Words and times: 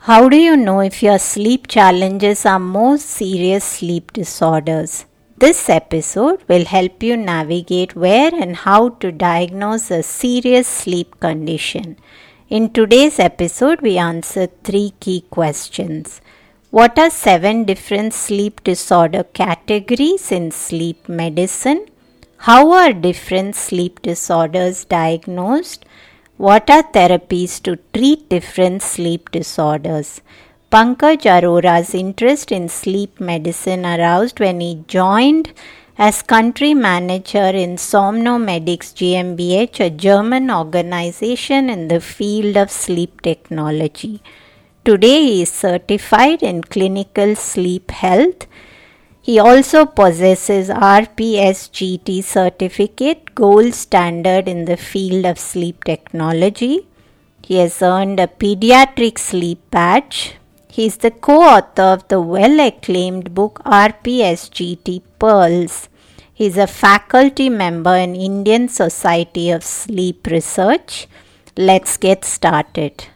How 0.00 0.28
do 0.28 0.36
you 0.36 0.56
know 0.56 0.80
if 0.80 1.02
your 1.02 1.18
sleep 1.18 1.66
challenges 1.66 2.46
are 2.46 2.60
more 2.60 2.96
serious 2.96 3.64
sleep 3.64 4.12
disorders? 4.12 5.04
This 5.36 5.68
episode 5.68 6.44
will 6.46 6.64
help 6.64 7.02
you 7.02 7.16
navigate 7.16 7.96
where 7.96 8.30
and 8.32 8.54
how 8.54 8.90
to 9.00 9.10
diagnose 9.10 9.90
a 9.90 10.04
serious 10.04 10.68
sleep 10.68 11.18
condition. 11.18 11.96
In 12.48 12.72
today's 12.72 13.18
episode, 13.18 13.80
we 13.80 13.98
answer 13.98 14.46
three 14.62 14.94
key 15.00 15.22
questions. 15.30 16.20
What 16.70 16.98
are 17.00 17.10
seven 17.10 17.64
different 17.64 18.14
sleep 18.14 18.62
disorder 18.62 19.24
categories 19.24 20.30
in 20.30 20.52
sleep 20.52 21.08
medicine? 21.08 21.86
How 22.38 22.70
are 22.70 22.92
different 22.92 23.56
sleep 23.56 24.02
disorders 24.02 24.84
diagnosed? 24.84 25.84
What 26.38 26.68
are 26.68 26.82
therapies 26.82 27.62
to 27.62 27.76
treat 27.94 28.28
different 28.28 28.82
sleep 28.82 29.30
disorders? 29.30 30.20
Pankaj 30.70 31.24
Arora's 31.24 31.94
interest 31.94 32.52
in 32.52 32.68
sleep 32.68 33.18
medicine 33.18 33.86
aroused 33.86 34.38
when 34.38 34.60
he 34.60 34.84
joined 34.86 35.54
as 35.96 36.20
country 36.20 36.74
manager 36.74 37.48
in 37.64 37.76
Somnomedics 37.76 38.92
GmbH, 38.98 39.80
a 39.80 39.88
German 39.88 40.50
organization 40.50 41.70
in 41.70 41.88
the 41.88 42.02
field 42.02 42.58
of 42.58 42.70
sleep 42.70 43.22
technology. 43.22 44.20
Today 44.84 45.22
he 45.22 45.42
is 45.42 45.50
certified 45.50 46.42
in 46.42 46.60
clinical 46.60 47.34
sleep 47.34 47.90
health 47.90 48.46
he 49.26 49.40
also 49.40 49.84
possesses 49.84 50.68
RPSGT 50.68 52.22
certificate, 52.22 53.34
gold 53.34 53.74
standard 53.74 54.46
in 54.46 54.66
the 54.66 54.76
field 54.76 55.24
of 55.26 55.36
sleep 55.36 55.82
technology. 55.82 56.86
He 57.42 57.56
has 57.56 57.82
earned 57.82 58.20
a 58.20 58.28
pediatric 58.28 59.18
sleep 59.18 59.68
badge. 59.72 60.36
He 60.68 60.86
is 60.86 60.98
the 60.98 61.10
co-author 61.10 61.88
of 61.96 62.06
the 62.06 62.20
well-acclaimed 62.20 63.34
book 63.34 63.60
RPSGT 63.64 65.02
Pearls. 65.18 65.88
He 66.32 66.46
is 66.46 66.56
a 66.56 66.68
faculty 66.68 67.48
member 67.48 67.96
in 67.96 68.14
Indian 68.14 68.68
Society 68.68 69.50
of 69.50 69.64
Sleep 69.64 70.24
Research. 70.28 71.08
Let's 71.56 71.96
get 71.96 72.24
started. 72.24 73.06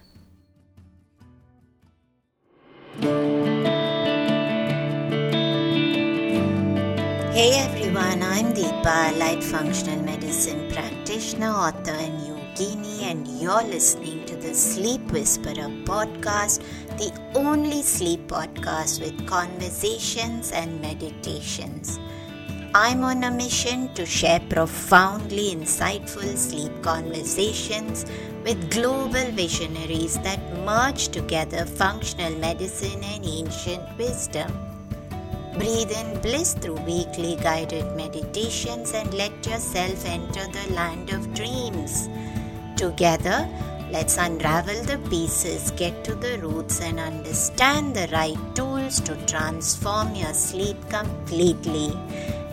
Hey 7.32 7.52
everyone, 7.60 8.24
I'm 8.24 8.52
Deepa, 8.52 9.14
allied 9.14 9.44
functional 9.44 10.02
medicine 10.02 10.68
practitioner, 10.72 11.50
author, 11.50 11.92
and 11.92 12.18
yogini, 12.26 13.02
and 13.02 13.24
you're 13.40 13.62
listening 13.62 14.26
to 14.26 14.34
the 14.34 14.52
Sleep 14.52 15.00
Whisperer 15.12 15.70
podcast, 15.86 16.60
the 16.98 17.12
only 17.36 17.82
sleep 17.82 18.26
podcast 18.26 19.00
with 19.00 19.28
conversations 19.28 20.50
and 20.50 20.80
meditations. 20.80 22.00
I'm 22.74 23.04
on 23.04 23.22
a 23.22 23.30
mission 23.30 23.94
to 23.94 24.04
share 24.04 24.40
profoundly 24.40 25.54
insightful 25.54 26.36
sleep 26.36 26.72
conversations 26.82 28.06
with 28.42 28.72
global 28.72 29.30
visionaries 29.30 30.18
that 30.24 30.40
merge 30.64 31.08
together 31.10 31.64
functional 31.64 32.34
medicine 32.40 33.04
and 33.04 33.24
ancient 33.24 33.84
wisdom. 33.96 34.69
Breathe 35.54 35.90
in 35.90 36.20
bliss 36.20 36.54
through 36.54 36.80
weekly 36.86 37.36
guided 37.36 37.84
meditations 37.96 38.92
and 38.94 39.12
let 39.14 39.32
yourself 39.44 40.06
enter 40.06 40.46
the 40.46 40.72
land 40.72 41.10
of 41.10 41.34
dreams. 41.34 42.08
Together, 42.76 43.48
let's 43.90 44.16
unravel 44.16 44.82
the 44.84 44.98
pieces, 45.10 45.72
get 45.72 46.04
to 46.04 46.14
the 46.14 46.38
roots, 46.38 46.80
and 46.80 47.00
understand 47.00 47.94
the 47.94 48.08
right 48.12 48.38
tools 48.54 49.00
to 49.00 49.16
transform 49.26 50.14
your 50.14 50.32
sleep 50.34 50.76
completely. 50.88 51.92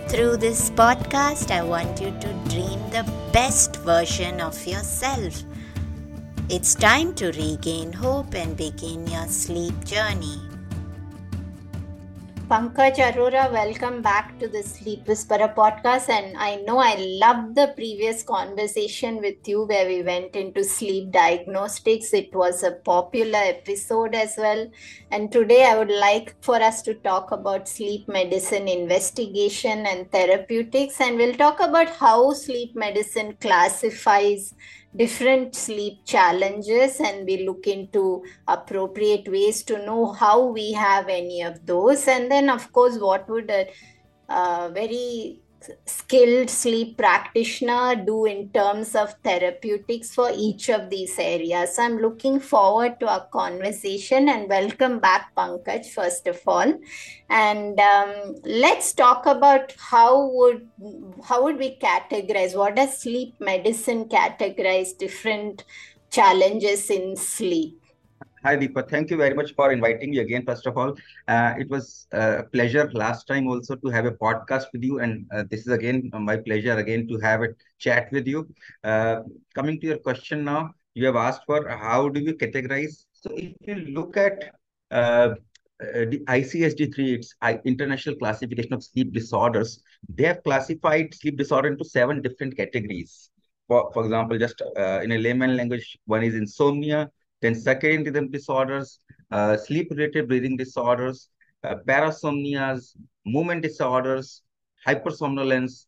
Through 0.09 0.38
this 0.38 0.69
podcast, 0.72 1.52
I 1.52 1.63
want 1.63 2.02
you 2.02 2.12
to 2.12 2.34
dream 2.50 2.80
the 2.90 3.06
best 3.31 3.75
version 3.78 4.41
of 4.41 4.66
yourself. 4.66 5.44
It's 6.50 6.74
time 6.74 7.13
to 7.16 7.28
regain 7.34 7.94
hope 7.94 8.34
and 8.34 8.57
begin 8.57 9.06
your 9.06 9.28
sleep 9.28 9.86
journey. 9.86 10.40
Pankaj 12.50 12.97
Arora, 13.00 13.52
welcome 13.52 14.02
back 14.02 14.40
to 14.40 14.47
the 14.47 14.63
Sleep 14.63 15.06
Whisperer 15.06 15.53
podcast. 15.53 16.08
And 16.08 16.38
I 16.38 16.56
know 16.66 16.78
I 16.78 16.96
loved 16.96 17.56
the 17.56 17.74
previous 17.75 18.24
conversation 18.24 19.18
with 19.18 19.46
you 19.46 19.66
where 19.66 19.85
we 19.85 20.02
went 20.02 20.34
into 20.34 20.63
sleep 20.63 21.12
diagnostics. 21.12 22.13
It 22.13 22.34
was 22.34 22.63
a 22.63 22.72
popular 22.72 23.40
episode 23.40 24.16
as 24.16 24.36
well. 24.38 24.66
And 25.12 25.30
today 25.30 25.66
I 25.66 25.78
would 25.78 25.91
like 25.91 26.41
for 26.41 26.56
us 26.56 26.81
to 26.84 26.94
talk 26.94 27.34
about 27.34 27.68
sleep 27.68 28.07
medicine 28.07 28.69
investigation 28.69 29.86
and 29.86 30.09
therapeutics. 30.09 31.02
And 31.02 31.18
we'll 31.18 31.36
talk 31.36 31.59
about 31.59 31.90
how 31.90 32.31
sleep 32.31 32.78
medicine 32.78 33.36
classifies 33.41 34.53
different 34.96 35.56
sleep 35.56 36.06
challenges 36.06 37.00
and 37.00 37.25
we 37.25 37.46
look 37.46 37.68
into 37.68 38.24
appropriate 38.48 39.28
ways 39.28 39.64
to 39.64 39.86
know 39.86 40.12
how 40.12 40.46
we 40.46 40.72
have 40.74 41.08
any 41.08 41.42
of 41.42 41.66
those. 41.66 42.08
And 42.08 42.31
then 42.31 42.50
of 42.50 42.72
course 42.72 42.98
what 42.98 43.30
would 43.30 43.50
a, 43.50 43.68
a 44.30 44.72
very 44.74 45.42
skilled 45.86 46.50
sleep 46.50 46.98
practitioner 46.98 47.96
do 47.96 48.26
in 48.26 48.50
terms 48.50 48.96
of 48.96 49.14
therapeutics 49.24 50.14
for 50.14 50.30
each 50.36 50.70
of 50.70 50.90
these 50.90 51.18
areas. 51.20 51.76
So 51.76 51.84
I'm 51.84 51.98
looking 51.98 52.40
forward 52.40 53.00
to 53.00 53.08
our 53.08 53.26
conversation 53.28 54.30
and 54.30 54.50
welcome 54.50 55.00
back, 55.00 55.34
Pankaj, 55.36 55.88
first 55.88 56.28
of 56.28 56.40
all. 56.48 56.74
And 57.30 57.80
um, 57.80 58.36
let's 58.44 58.94
talk 58.94 59.26
about 59.26 59.74
how 59.78 60.28
would 60.30 60.68
how 61.24 61.44
would 61.44 61.58
we 61.58 61.78
categorize 61.78 62.56
what 62.58 62.76
does 62.76 62.98
sleep 62.98 63.36
medicine 63.40 64.06
categorize 64.06 64.98
different 64.98 65.64
challenges 66.10 66.90
in 66.90 67.16
sleep? 67.16 67.82
Hi, 68.44 68.56
Deepa. 68.56 68.88
Thank 68.90 69.09
you 69.09 69.18
very 69.18 69.34
much 69.34 69.53
for 69.56 69.72
inviting 69.72 70.12
me 70.12 70.20
again. 70.20 70.44
First 70.46 70.66
of 70.68 70.78
all, 70.78 70.96
uh, 71.28 71.53
it 71.58 71.70
was 71.70 72.08
a 72.12 72.44
pleasure 72.52 72.90
last 72.94 73.25
time 73.28 73.48
also 73.48 73.75
to 73.75 73.90
have 73.90 74.06
a 74.06 74.12
podcast 74.12 74.66
with 74.74 74.84
you, 74.84 75.00
and 75.00 75.25
uh, 75.34 75.44
this 75.50 75.62
is 75.62 75.68
again 75.68 76.09
my 76.14 76.38
pleasure 76.38 76.74
again 76.78 77.08
to 77.08 77.18
have 77.20 77.42
a 77.42 77.50
chat 77.80 78.09
with 78.12 78.28
you. 78.28 78.48
Uh, 78.84 79.22
coming 79.56 79.80
to 79.81 79.88
your 79.88 79.98
question 80.00 80.44
now, 80.44 80.72
you 80.94 81.06
have 81.06 81.16
asked 81.16 81.42
for 81.46 81.68
how 81.68 82.09
do 82.09 82.24
we 82.24 82.34
categorize. 82.34 83.06
So, 83.14 83.31
if 83.36 83.53
you 83.62 83.75
look 83.75 84.18
at 84.18 84.44
uh, 84.92 84.96
uh, 84.96 86.06
the 86.12 86.22
ICSD-3, 86.28 87.14
it's 87.16 87.36
International 87.66 88.16
Classification 88.16 88.74
of 88.74 88.84
Sleep 88.84 89.14
Disorders. 89.14 89.81
They 90.09 90.24
have 90.25 90.44
classified 90.44 91.14
sleep 91.14 91.38
disorder 91.38 91.69
into 91.69 91.86
seven 91.86 92.22
different 92.22 92.56
categories. 92.58 93.30
For, 93.68 93.92
for 93.94 94.04
example, 94.06 94.38
just 94.38 94.62
uh, 94.78 95.02
in 95.04 95.12
a 95.12 95.18
layman 95.18 95.56
language, 95.58 95.98
one 96.06 96.24
is 96.24 96.36
insomnia, 96.36 97.09
then 97.42 97.53
circadian 97.53 98.06
rhythm 98.06 98.30
disorders, 98.31 99.00
uh, 99.31 99.58
sleep-related 99.58 100.28
breathing 100.28 100.58
disorders, 100.58 101.30
uh, 101.64 101.75
parasomnias, 101.88 102.96
movement 103.25 103.62
disorders, 103.64 104.42
hypersomnolence, 104.88 105.86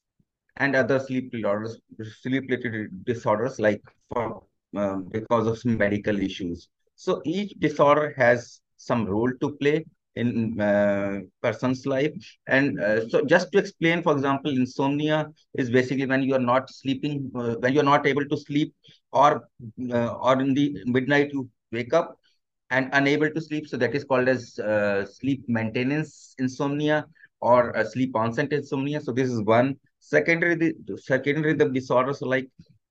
and 0.58 0.76
other 0.76 1.00
sleep 1.00 1.32
disorders, 1.32 1.80
sleep-related 2.22 3.06
disorders 3.06 3.60
like 3.60 3.82
for, 4.12 4.44
um, 4.76 5.08
because 5.12 5.48
of 5.48 5.58
some 5.58 5.78
medical 5.78 6.20
issues. 6.20 6.68
So 6.96 7.22
each 7.26 7.54
disorder 7.60 8.14
has 8.18 8.62
some 8.78 9.06
role 9.06 9.32
to 9.42 9.52
play 9.58 9.86
in 10.16 10.60
uh, 10.60 11.20
person's 11.42 11.86
life 11.86 12.12
and 12.48 12.80
uh, 12.80 13.08
so 13.10 13.24
just 13.26 13.52
to 13.52 13.58
explain 13.60 14.02
for 14.02 14.12
example 14.14 14.52
insomnia 14.52 15.28
is 15.56 15.70
basically 15.70 16.06
when 16.06 16.24
you 16.24 16.34
are 16.36 16.40
not 16.54 16.70
sleeping 16.70 17.32
uh, 17.36 17.56
when 17.60 17.74
you 17.74 17.80
are 17.80 17.90
not 17.94 18.06
able 18.08 18.26
to 18.26 18.38
sleep 18.38 18.74
or 19.12 19.48
uh, 19.94 20.14
or 20.16 20.42
in 20.42 20.54
the 20.54 20.82
midnight 20.86 21.32
you 21.34 21.50
wake 21.72 21.94
up 21.94 22.18
and 22.72 22.90
unable 22.94 23.30
to 23.30 23.42
sleep. 23.42 23.68
So 23.68 23.78
that 23.78 23.96
is 23.96 24.04
called 24.04 24.28
as 24.28 24.58
uh, 24.60 25.06
sleep 25.06 25.44
maintenance 25.48 26.36
insomnia 26.40 27.06
or 27.42 27.74
sleep 27.86 28.16
onset 28.16 28.52
insomnia. 28.52 29.02
So 29.02 29.12
this 29.12 29.30
is 29.30 29.42
one. 29.42 29.76
Secondary 30.00 30.56
the 30.56 30.74
secondary 30.98 31.54
the 31.54 31.70
disorders 31.70 32.22
like 32.22 32.48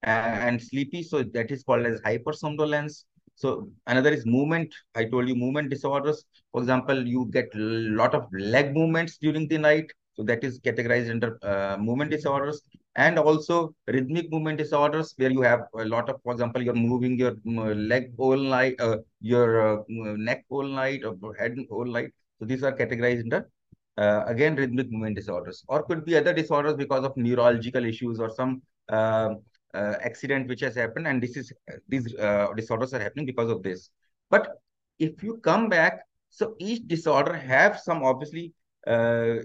and 0.03 0.63
sleepy. 0.63 1.03
So 1.03 1.23
that 1.23 1.51
is 1.51 1.63
called 1.63 1.87
as 1.87 2.01
hypersomnolence. 2.01 3.05
So 3.35 3.71
another 3.87 4.11
is 4.11 4.27
movement. 4.27 4.75
I 4.95 5.05
told 5.05 5.29
you 5.29 5.35
movement 5.35 5.71
disorders. 5.71 6.25
For 6.53 6.61
example, 6.61 7.07
you 7.07 7.29
get 7.33 7.49
a 7.55 7.59
lot 7.59 8.15
of 8.15 8.27
leg 8.33 8.75
movements 8.75 9.19
during 9.19 9.49
the 9.49 9.59
night. 9.59 9.91
So 10.21 10.25
that 10.25 10.45
is 10.45 10.61
categorized 10.61 11.09
under 11.09 11.39
uh, 11.43 11.79
movement 11.79 12.11
disorders 12.11 12.61
and 12.95 13.19
also 13.19 13.75
rhythmic 13.87 14.31
movement 14.31 14.59
disorders 14.59 15.15
where 15.17 15.31
you 15.31 15.41
have 15.41 15.61
a 15.75 15.87
lot 15.87 16.11
of, 16.11 16.21
for 16.23 16.35
example, 16.35 16.61
you're 16.61 16.75
moving 16.75 17.19
your 17.19 17.37
leg 17.47 18.13
all 18.19 18.37
night, 18.37 18.79
uh, 18.81 18.99
your 19.23 19.79
uh, 19.79 19.83
neck 19.89 20.45
all 20.51 20.63
night 20.63 21.05
or 21.07 21.35
head 21.37 21.57
all 21.71 21.87
night. 21.87 22.11
So 22.39 22.45
these 22.45 22.63
are 22.63 22.73
categorized 22.73 23.23
under 23.23 23.49
uh, 23.97 24.25
again 24.27 24.57
rhythmic 24.57 24.91
movement 24.91 25.17
disorders 25.17 25.65
or 25.69 25.85
could 25.85 26.05
be 26.05 26.19
other 26.19 26.35
disorders 26.35 26.75
because 26.75 27.03
of 27.03 27.17
neurological 27.17 27.87
issues 27.87 28.21
or 28.21 28.29
some 28.29 28.61
uh, 28.91 29.31
uh, 29.73 29.95
accident 30.03 30.49
which 30.49 30.61
has 30.61 30.75
happened 30.75 31.07
and 31.07 31.23
this 31.23 31.35
is 31.35 31.51
these 31.89 32.15
disorders 32.57 32.93
are 32.93 33.01
happening 33.01 33.25
because 33.25 33.51
of 33.51 33.63
this 33.63 33.89
but 34.29 34.61
if 34.99 35.23
you 35.23 35.39
come 35.39 35.71
back 35.71 36.01
so 36.29 36.55
each 36.59 36.87
disorder 36.87 37.33
have 37.33 37.81
some 37.81 38.03
obviously 38.03 38.53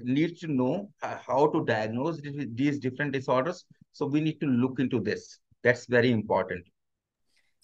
needs 0.04 0.40
to 0.40 0.48
know 0.48 0.90
uh, 1.04 1.18
how 1.28 1.48
to 1.48 1.64
diagnose 1.66 2.22
these 2.54 2.80
different 2.80 3.12
disorders 3.12 3.66
so 3.92 4.06
we 4.06 4.22
need 4.22 4.40
to 4.40 4.48
look 4.48 4.80
into 4.80 5.00
this 5.00 5.40
that's 5.64 5.86
very 5.88 6.12
important 6.12 6.64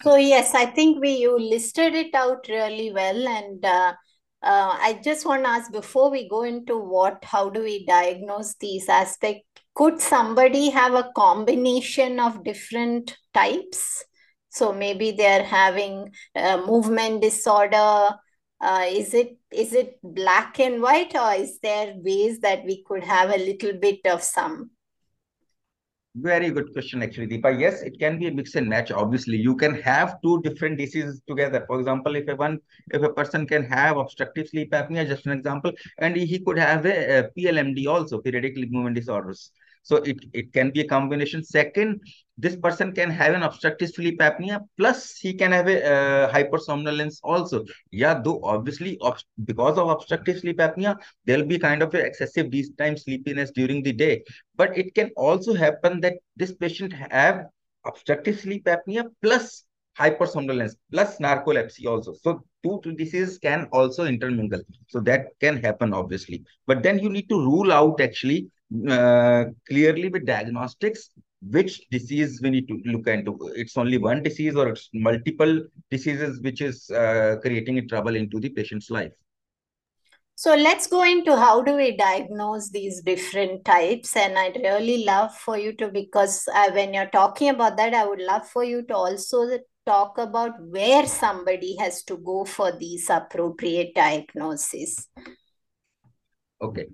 so 0.04 0.16
yes 0.16 0.54
i 0.54 0.66
think 0.66 1.00
we 1.02 1.12
you 1.12 1.40
listed 1.40 1.94
it 1.96 2.14
out 2.14 2.46
really 2.50 2.92
well 2.92 3.28
and 3.28 3.64
uh, 3.64 3.94
uh, 4.44 4.76
I 4.80 5.00
just 5.04 5.26
want 5.26 5.44
to 5.44 5.50
ask 5.50 5.72
before 5.72 6.10
we 6.10 6.28
go 6.28 6.42
into 6.44 6.76
what, 6.76 7.24
how 7.24 7.50
do 7.50 7.62
we 7.62 7.86
diagnose 7.86 8.56
these 8.56 8.90
aspects? 8.90 9.44
Could 9.76 10.02
somebody 10.02 10.72
have 10.72 10.96
a 10.96 11.12
combination 11.16 12.20
of 12.20 12.44
different 12.44 13.16
types? 13.36 14.04
So 14.50 14.74
maybe 14.74 15.12
they're 15.12 15.44
having 15.44 16.12
a 16.36 16.58
movement 16.58 17.22
disorder. 17.22 18.10
Uh, 18.62 18.86
is 18.88 19.14
it 19.16 19.38
is 19.52 19.74
it 19.74 19.98
black 20.04 20.60
and 20.60 20.82
white, 20.82 21.16
or 21.16 21.34
is 21.34 21.60
there 21.60 21.96
ways 21.98 22.40
that 22.42 22.64
we 22.64 22.84
could 22.84 23.04
have 23.04 23.32
a 23.32 23.38
little 23.38 23.74
bit 23.74 24.00
of 24.06 24.22
some? 24.22 24.70
Very 26.16 26.52
good 26.52 26.74
question, 26.74 27.02
actually, 27.02 27.28
Deepa. 27.28 27.58
Yes, 27.58 27.82
it 27.82 27.98
can 27.98 28.20
be 28.20 28.28
a 28.28 28.32
mix 28.32 28.56
and 28.56 28.68
match. 28.68 28.92
Obviously, 28.92 29.38
you 29.38 29.56
can 29.56 29.82
have 29.82 30.22
two 30.22 30.42
different 30.42 30.78
diseases 30.78 31.22
together. 31.26 31.64
For 31.68 31.80
example, 31.80 32.16
if 32.16 32.28
a 32.28 32.36
one, 32.36 32.60
if 32.90 33.02
a 33.02 33.14
person 33.14 33.48
can 33.48 33.64
have 33.64 33.98
obstructive 33.98 34.50
sleep 34.50 34.72
apnea, 34.74 35.08
just 35.08 35.26
an 35.26 35.32
example, 35.32 35.72
and 36.00 36.16
he 36.16 36.40
could 36.40 36.60
have 36.60 36.86
a, 36.86 37.20
a 37.20 37.30
PLMD 37.32 37.88
also, 37.88 38.20
periodic 38.20 38.58
movement 38.70 38.96
disorders. 38.96 39.52
So 39.84 39.98
it, 39.98 40.18
it 40.34 40.54
can 40.54 40.72
be 40.72 40.82
a 40.82 40.88
combination. 40.88 41.44
Second, 41.44 42.02
this 42.38 42.56
person 42.56 42.92
can 42.92 43.10
have 43.10 43.34
an 43.34 43.44
obstructive 43.44 43.90
sleep 43.90 44.20
apnea, 44.20 44.62
plus 44.78 45.18
he 45.18 45.34
can 45.34 45.52
have 45.52 45.68
a 45.68 45.86
uh, 45.86 46.34
hypersomnolence 46.34 47.20
also. 47.24 47.66
Yeah, 47.92 48.20
though 48.24 48.42
obviously 48.44 49.00
because 49.46 49.78
of 49.78 49.90
obstructive 49.90 50.40
sleep 50.40 50.58
apnea, 50.58 50.98
there'll 51.26 51.46
be 51.46 51.60
kind 51.60 51.82
of 51.82 51.94
excessive 51.94 52.50
daytime 52.52 52.98
sleepiness 52.98 53.52
during 53.52 53.84
the 53.84 53.94
day. 53.94 54.24
But 54.56 54.78
it 54.78 54.96
can 54.96 55.12
also 55.18 55.54
happen 55.54 56.02
that 56.02 56.16
this 56.36 56.54
patient 56.54 56.94
have 56.94 57.46
obstructive 57.86 58.40
sleep 58.40 58.66
apnea 58.66 59.06
plus 59.22 59.66
hypersomnolence 60.00 60.76
plus 60.92 61.18
narcolepsy 61.20 61.86
also. 61.86 62.14
So 62.14 62.44
two, 62.64 62.80
two 62.84 62.94
diseases 62.94 63.38
can 63.38 63.68
also 63.72 64.06
intermingle. 64.06 64.62
So 64.88 65.00
that 65.02 65.28
can 65.40 65.58
happen 65.62 65.94
obviously. 65.94 66.44
But 66.66 66.82
then 66.84 67.00
you 67.00 67.10
need 67.10 67.30
to 67.30 67.36
rule 67.36 67.72
out 67.72 68.02
actually 68.02 68.50
uh, 68.90 69.46
clearly 69.68 70.10
with 70.10 70.26
diagnostics 70.26 71.10
which 71.50 71.82
disease 71.90 72.40
we 72.42 72.52
need 72.52 72.68
to 72.68 72.80
look 72.86 73.08
into 73.08 73.52
it's 73.56 73.76
only 73.76 73.98
one 73.98 74.22
disease 74.22 74.56
or 74.56 74.70
it's 74.70 74.90
multiple 74.94 75.62
diseases 75.90 76.40
which 76.42 76.62
is 76.62 76.90
uh, 76.92 77.36
creating 77.42 77.88
trouble 77.88 78.16
into 78.16 78.40
the 78.40 78.50
patient's 78.50 78.90
life 78.90 79.12
so 80.36 80.56
let's 80.56 80.88
go 80.88 81.04
into 81.04 81.36
how 81.36 81.62
do 81.62 81.76
we 81.76 81.98
diagnose 81.98 82.70
these 82.70 83.02
different 83.02 83.66
types 83.66 84.16
and 84.16 84.38
i'd 84.38 84.60
really 84.64 85.04
love 85.04 85.36
for 85.36 85.58
you 85.58 85.74
to 85.74 85.90
because 85.90 86.48
uh, 86.54 86.70
when 86.72 86.94
you're 86.94 87.10
talking 87.10 87.50
about 87.50 87.76
that 87.76 87.94
i 87.94 88.06
would 88.06 88.22
love 88.22 88.48
for 88.48 88.64
you 88.64 88.84
to 88.84 88.96
also 88.96 89.58
talk 89.86 90.18
about 90.20 90.54
where 90.70 91.08
somebody 91.08 91.76
has 91.76 92.04
to 92.04 92.16
go 92.18 92.46
for 92.46 92.72
these 92.72 93.10
appropriate 93.10 93.94
diagnoses 93.96 95.10
Okay. 96.62 96.86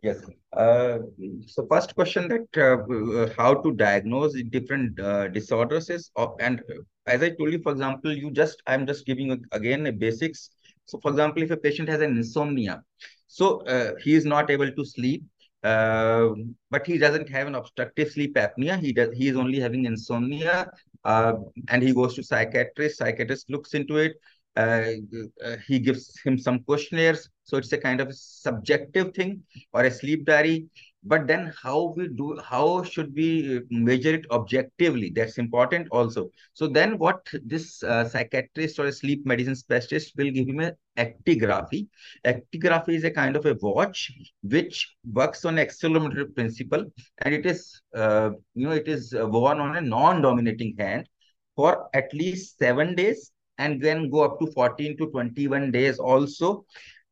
Yes. 0.00 0.18
Uh, 0.56 0.98
so 1.46 1.66
first 1.70 1.94
question 1.94 2.26
that 2.26 2.48
uh, 2.56 2.78
uh 3.20 3.28
how 3.36 3.54
to 3.54 3.72
diagnose 3.72 4.34
different 4.50 4.98
uh, 4.98 5.28
disorders 5.28 5.90
is, 5.90 6.10
and 6.40 6.62
as 7.06 7.22
I 7.22 7.30
told 7.30 7.52
you, 7.52 7.60
for 7.62 7.72
example, 7.72 8.16
you 8.16 8.30
just 8.30 8.62
I'm 8.66 8.86
just 8.86 9.04
giving 9.04 9.44
again 9.52 9.86
a 9.86 9.92
basics. 9.92 10.50
So 10.86 10.98
for 11.00 11.10
example, 11.10 11.42
if 11.42 11.50
a 11.50 11.56
patient 11.56 11.88
has 11.90 12.00
an 12.00 12.16
insomnia, 12.16 12.82
so 13.26 13.60
uh, 13.66 13.92
he 14.02 14.14
is 14.14 14.24
not 14.24 14.50
able 14.50 14.72
to 14.72 14.84
sleep, 14.86 15.22
uh, 15.64 16.30
but 16.70 16.86
he 16.86 16.96
doesn't 16.96 17.28
have 17.28 17.46
an 17.46 17.54
obstructive 17.54 18.10
sleep 18.10 18.34
apnea. 18.36 18.80
He 18.80 18.94
does. 18.94 19.10
He 19.14 19.28
is 19.28 19.36
only 19.36 19.60
having 19.60 19.84
insomnia, 19.84 20.70
and 21.04 21.82
he 21.82 21.92
goes 21.92 22.14
to 22.14 22.22
psychiatrist. 22.22 22.98
Psychiatrist 22.98 23.50
looks 23.50 23.74
into 23.74 23.98
it. 23.98 24.14
Uh, 24.56 24.92
he 25.66 25.78
gives 25.78 26.18
him 26.24 26.38
some 26.38 26.60
questionnaires. 26.64 27.28
So 27.44 27.56
it's 27.56 27.72
a 27.72 27.78
kind 27.78 28.00
of 28.00 28.14
subjective 28.14 29.14
thing 29.14 29.42
or 29.72 29.84
a 29.84 29.90
sleep 29.90 30.26
diary. 30.26 30.66
But 31.04 31.28
then 31.28 31.52
how 31.62 31.94
we 31.96 32.08
do, 32.08 32.38
how 32.44 32.82
should 32.82 33.14
we 33.14 33.60
measure 33.70 34.14
it 34.14 34.26
objectively? 34.32 35.12
That's 35.14 35.38
important 35.38 35.88
also. 35.92 36.30
So 36.54 36.66
then 36.66 36.98
what 36.98 37.24
this 37.44 37.82
uh, 37.84 38.06
psychiatrist 38.08 38.78
or 38.80 38.86
a 38.86 38.92
sleep 38.92 39.24
medicine 39.24 39.54
specialist 39.54 40.12
will 40.16 40.30
give 40.30 40.48
him 40.48 40.60
a 40.60 40.72
actigraphy. 40.98 41.86
Actigraphy 42.26 42.96
is 42.96 43.04
a 43.04 43.12
kind 43.12 43.36
of 43.36 43.46
a 43.46 43.56
watch 43.60 44.10
which 44.42 44.96
works 45.12 45.44
on 45.44 45.56
accelerometer 45.56 46.34
principle 46.34 46.84
and 47.18 47.32
it 47.32 47.46
is, 47.46 47.80
uh, 47.94 48.30
you 48.54 48.66
know, 48.66 48.72
it 48.74 48.88
is 48.88 49.14
worn 49.16 49.60
on 49.60 49.76
a 49.76 49.80
non-dominating 49.80 50.74
hand 50.78 51.08
for 51.54 51.88
at 51.94 52.12
least 52.12 52.58
seven 52.58 52.96
days 52.96 53.30
and 53.58 53.80
then 53.82 54.10
go 54.10 54.22
up 54.22 54.38
to 54.40 54.46
14 54.52 54.96
to 54.98 55.06
21 55.10 55.70
days 55.70 55.98
also 55.98 56.64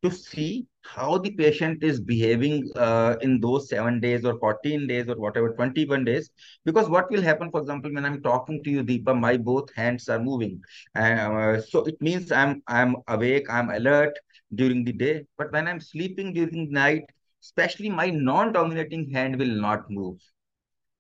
to 0.03 0.11
see 0.11 0.67
how 0.83 1.19
the 1.19 1.31
patient 1.33 1.83
is 1.83 2.01
behaving 2.01 2.71
uh, 2.77 3.17
in 3.21 3.41
those 3.41 3.69
seven 3.69 3.99
days 4.01 4.25
or 4.25 4.39
14 4.39 4.87
days 4.87 5.09
or 5.09 5.17
whatever 5.17 5.53
21 5.55 6.05
days. 6.05 6.31
Because 6.65 6.89
what 6.89 7.11
will 7.11 7.23
happen 7.23 7.51
for 7.51 7.61
example 7.61 7.93
when 7.93 8.05
i'm 8.05 8.23
talking 8.23 8.63
to 8.63 8.71
you 8.71 8.85
deepa 8.85 9.19
my 9.19 9.37
both 9.37 9.75
hands 9.75 10.09
are 10.09 10.19
moving. 10.19 10.61
Uh, 10.95 11.61
so 11.61 11.85
it 11.85 12.01
means 12.01 12.31
i'm 12.31 12.63
i'm 12.69 12.97
awake 13.09 13.51
i'm 13.51 13.71
alert 13.71 14.17
during 14.55 14.85
the 14.85 14.93
day. 14.93 15.25
But 15.39 15.53
when 15.53 15.67
i'm 15.67 15.81
sleeping 15.81 16.33
during 16.33 16.71
night 16.71 17.05
especially 17.43 17.89
my 17.89 18.11
non-dominating 18.11 19.11
hand 19.11 19.39
will 19.39 19.57
not 19.67 19.91
move. 19.91 20.19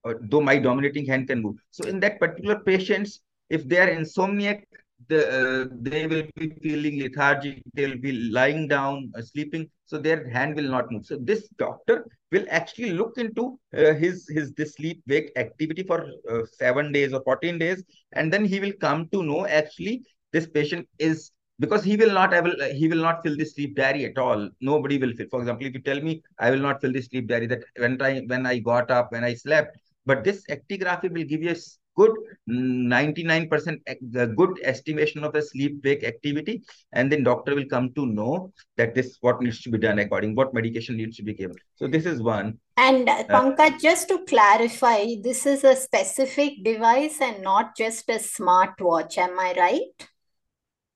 Uh, 0.04 0.14
though 0.30 0.40
my 0.40 0.56
dominating 0.58 1.06
hand 1.06 1.28
can 1.28 1.42
move. 1.42 1.56
So 1.70 1.88
in 1.88 2.00
that 2.00 2.18
particular 2.20 2.60
patients 2.60 3.20
if 3.50 3.68
they 3.68 3.78
are 3.78 3.88
insomniac 3.88 4.64
the, 5.08 5.20
uh, 5.28 5.68
they 5.80 6.06
will 6.06 6.24
be 6.36 6.50
feeling 6.62 7.00
lethargic, 7.00 7.62
they'll 7.74 7.98
be 7.98 8.12
lying 8.30 8.66
down, 8.68 9.12
uh, 9.16 9.22
sleeping, 9.22 9.68
so 9.84 9.98
their 9.98 10.28
hand 10.28 10.56
will 10.56 10.68
not 10.68 10.90
move. 10.90 11.06
So 11.06 11.18
this 11.20 11.48
doctor 11.58 12.06
will 12.32 12.44
actually 12.50 12.90
look 12.92 13.18
into 13.18 13.58
uh, 13.76 13.94
his 13.94 14.28
his 14.28 14.52
this 14.54 14.74
sleep 14.74 15.02
wake 15.06 15.30
activity 15.36 15.82
for 15.82 16.06
uh, 16.30 16.42
seven 16.52 16.92
days 16.92 17.12
or 17.12 17.22
14 17.22 17.58
days, 17.58 17.84
and 18.12 18.32
then 18.32 18.44
he 18.44 18.58
will 18.60 18.72
come 18.80 19.08
to 19.12 19.22
know 19.22 19.46
actually 19.46 20.02
this 20.32 20.46
patient 20.48 20.88
is 20.98 21.30
because 21.58 21.84
he 21.84 21.96
will 21.96 22.12
not 22.12 22.34
able 22.34 22.52
he 22.80 22.88
will 22.88 23.02
not 23.08 23.22
fill 23.22 23.36
the 23.36 23.44
sleep 23.44 23.76
diary 23.76 24.04
at 24.04 24.18
all 24.18 24.48
nobody 24.60 24.98
will 24.98 25.12
fill 25.18 25.26
for 25.30 25.40
example 25.40 25.66
if 25.66 25.74
you 25.74 25.80
tell 25.88 26.00
me 26.08 26.22
i 26.38 26.50
will 26.50 26.64
not 26.66 26.80
fill 26.80 26.92
the 26.92 27.00
sleep 27.00 27.26
diary 27.28 27.46
that 27.46 27.62
when 27.84 28.00
i 28.08 28.20
when 28.32 28.44
i 28.46 28.58
got 28.58 28.90
up 28.90 29.10
when 29.12 29.24
i 29.24 29.32
slept 29.34 29.78
but 30.04 30.22
this 30.24 30.44
actigraphy 30.56 31.10
will 31.16 31.28
give 31.32 31.42
you 31.42 31.50
a 31.50 31.56
good 31.96 32.12
99% 32.48 33.78
the 34.10 34.26
good 34.40 34.58
estimation 34.62 35.24
of 35.24 35.32
the 35.32 35.42
sleep 35.42 35.80
wake 35.84 36.04
activity 36.04 36.62
and 36.92 37.10
then 37.10 37.22
doctor 37.22 37.54
will 37.54 37.68
come 37.74 37.92
to 37.94 38.06
know 38.06 38.52
that 38.76 38.94
this 38.94 39.16
what 39.20 39.40
needs 39.40 39.60
to 39.62 39.70
be 39.70 39.78
done 39.78 39.98
according 39.98 40.34
what 40.34 40.54
medication 40.54 40.96
needs 40.96 41.16
to 41.16 41.22
be 41.22 41.34
given 41.34 41.56
so 41.74 41.86
this 41.86 42.06
is 42.06 42.22
one 42.22 42.58
and 42.76 43.08
uh, 43.08 43.24
Pankaj, 43.24 43.80
just 43.80 44.08
to 44.08 44.24
clarify 44.26 45.06
this 45.22 45.46
is 45.46 45.64
a 45.64 45.74
specific 45.74 46.62
device 46.62 47.20
and 47.20 47.42
not 47.42 47.76
just 47.76 48.08
a 48.08 48.20
smartwatch 48.34 49.18
am 49.18 49.38
i 49.38 49.54
right 49.56 50.08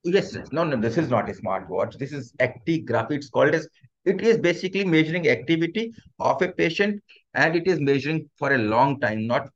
Yes, 0.02 0.35
yes. 0.35 0.49
No, 0.50 0.64
no, 0.64 0.76
this 0.76 0.97
is 0.97 1.11
not 1.11 1.28
a 1.28 1.33
smartwatch. 1.35 1.99
This 1.99 2.12
is 2.12 2.33
actigraphy. 2.40 3.12
It's 3.12 3.28
called 3.28 3.54
as 3.54 3.69
it 4.04 4.23
is 4.23 4.38
basically 4.38 4.85
measuring 4.85 5.28
activity 5.28 5.92
of 6.19 6.40
a 6.40 6.49
patient 6.49 7.02
and 7.35 7.54
it 7.54 7.66
is 7.66 7.80
measuring 7.80 8.30
for 8.38 8.54
a 8.54 8.59
long 8.59 8.99
time, 8.99 9.26
not 9.26 9.50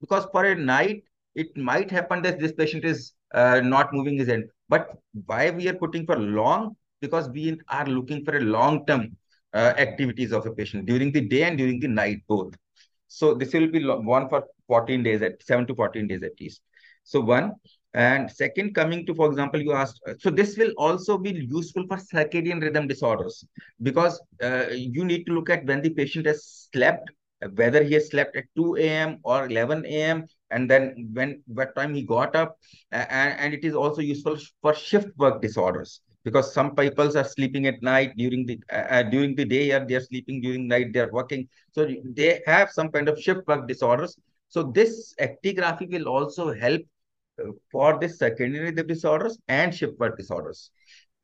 because 0.00 0.26
for 0.32 0.44
a 0.44 0.54
night 0.54 1.02
it 1.34 1.56
might 1.56 1.90
happen 1.90 2.22
that 2.22 2.38
this 2.38 2.52
patient 2.52 2.84
is 2.84 3.12
uh, 3.34 3.60
not 3.60 3.92
moving 3.92 4.18
his 4.18 4.28
hand. 4.28 4.44
But 4.68 4.98
why 5.26 5.50
we 5.50 5.68
are 5.68 5.74
putting 5.74 6.06
for 6.06 6.16
long? 6.16 6.76
Because 7.00 7.28
we 7.28 7.58
are 7.68 7.86
looking 7.86 8.24
for 8.24 8.36
a 8.36 8.40
long-term 8.40 9.16
uh, 9.54 9.74
activities 9.76 10.32
of 10.32 10.46
a 10.46 10.52
patient 10.52 10.86
during 10.86 11.12
the 11.12 11.20
day 11.20 11.44
and 11.44 11.56
during 11.56 11.80
the 11.80 11.88
night 11.88 12.22
both. 12.28 12.54
So 13.08 13.34
this 13.34 13.52
will 13.52 13.68
be 13.68 13.84
one 13.84 14.28
for 14.28 14.44
14 14.68 15.02
days 15.02 15.22
at 15.22 15.42
7 15.42 15.66
to 15.66 15.74
14 15.74 16.06
days 16.06 16.22
at 16.22 16.38
least. 16.40 16.62
So 17.04 17.20
one 17.20 17.54
and 17.92 18.30
second, 18.30 18.74
coming 18.74 19.04
to, 19.06 19.14
for 19.14 19.26
example, 19.28 19.60
you 19.60 19.72
asked, 19.72 20.00
so 20.20 20.30
this 20.30 20.56
will 20.56 20.70
also 20.78 21.18
be 21.18 21.32
useful 21.50 21.84
for 21.88 21.96
circadian 21.96 22.62
rhythm 22.62 22.86
disorders 22.86 23.44
because 23.82 24.20
uh, 24.40 24.66
you 24.70 25.04
need 25.04 25.24
to 25.24 25.32
look 25.32 25.50
at 25.50 25.64
when 25.66 25.82
the 25.82 25.90
patient 25.90 26.26
has 26.26 26.68
slept, 26.72 27.10
whether 27.54 27.82
he 27.82 27.94
has 27.94 28.10
slept 28.10 28.36
at 28.36 28.44
2 28.56 28.88
a.m. 28.88 29.18
or 29.22 29.46
11 29.46 30.02
a.m. 30.02 30.26
and 30.50 30.70
then 30.70 31.08
when 31.12 31.42
what 31.46 31.74
time 31.74 31.94
he 31.94 32.02
got 32.02 32.36
up. 32.36 32.56
And, 32.92 33.38
and 33.38 33.54
it 33.54 33.64
is 33.64 33.74
also 33.74 34.02
useful 34.02 34.36
for 34.62 34.74
shift 34.74 35.16
work 35.16 35.40
disorders 35.40 36.00
because 36.24 36.52
some 36.52 36.76
people 36.76 37.16
are 37.16 37.24
sleeping 37.24 37.66
at 37.66 37.82
night 37.82 38.12
during 38.16 38.44
the 38.44 38.58
uh, 38.70 38.86
uh 38.96 39.02
during 39.04 39.34
the 39.34 39.44
day 39.44 39.72
or 39.72 39.86
they 39.86 39.94
are 39.94 40.02
sleeping 40.02 40.42
during 40.42 40.68
night 40.68 40.92
they 40.92 41.00
are 41.00 41.10
working 41.10 41.48
so 41.72 41.88
they 42.14 42.42
have 42.44 42.68
some 42.70 42.90
kind 42.90 43.08
of 43.08 43.18
shift 43.18 43.40
work 43.48 43.66
disorders 43.66 44.18
so 44.48 44.64
this 44.64 45.14
actigraphy 45.18 45.90
will 45.90 46.08
also 46.08 46.52
help 46.52 46.82
for 47.70 47.98
the 47.98 48.08
secondary 48.08 48.72
disorders 48.72 49.38
and 49.48 49.74
shift 49.74 49.98
work 49.98 50.16
disorders. 50.16 50.70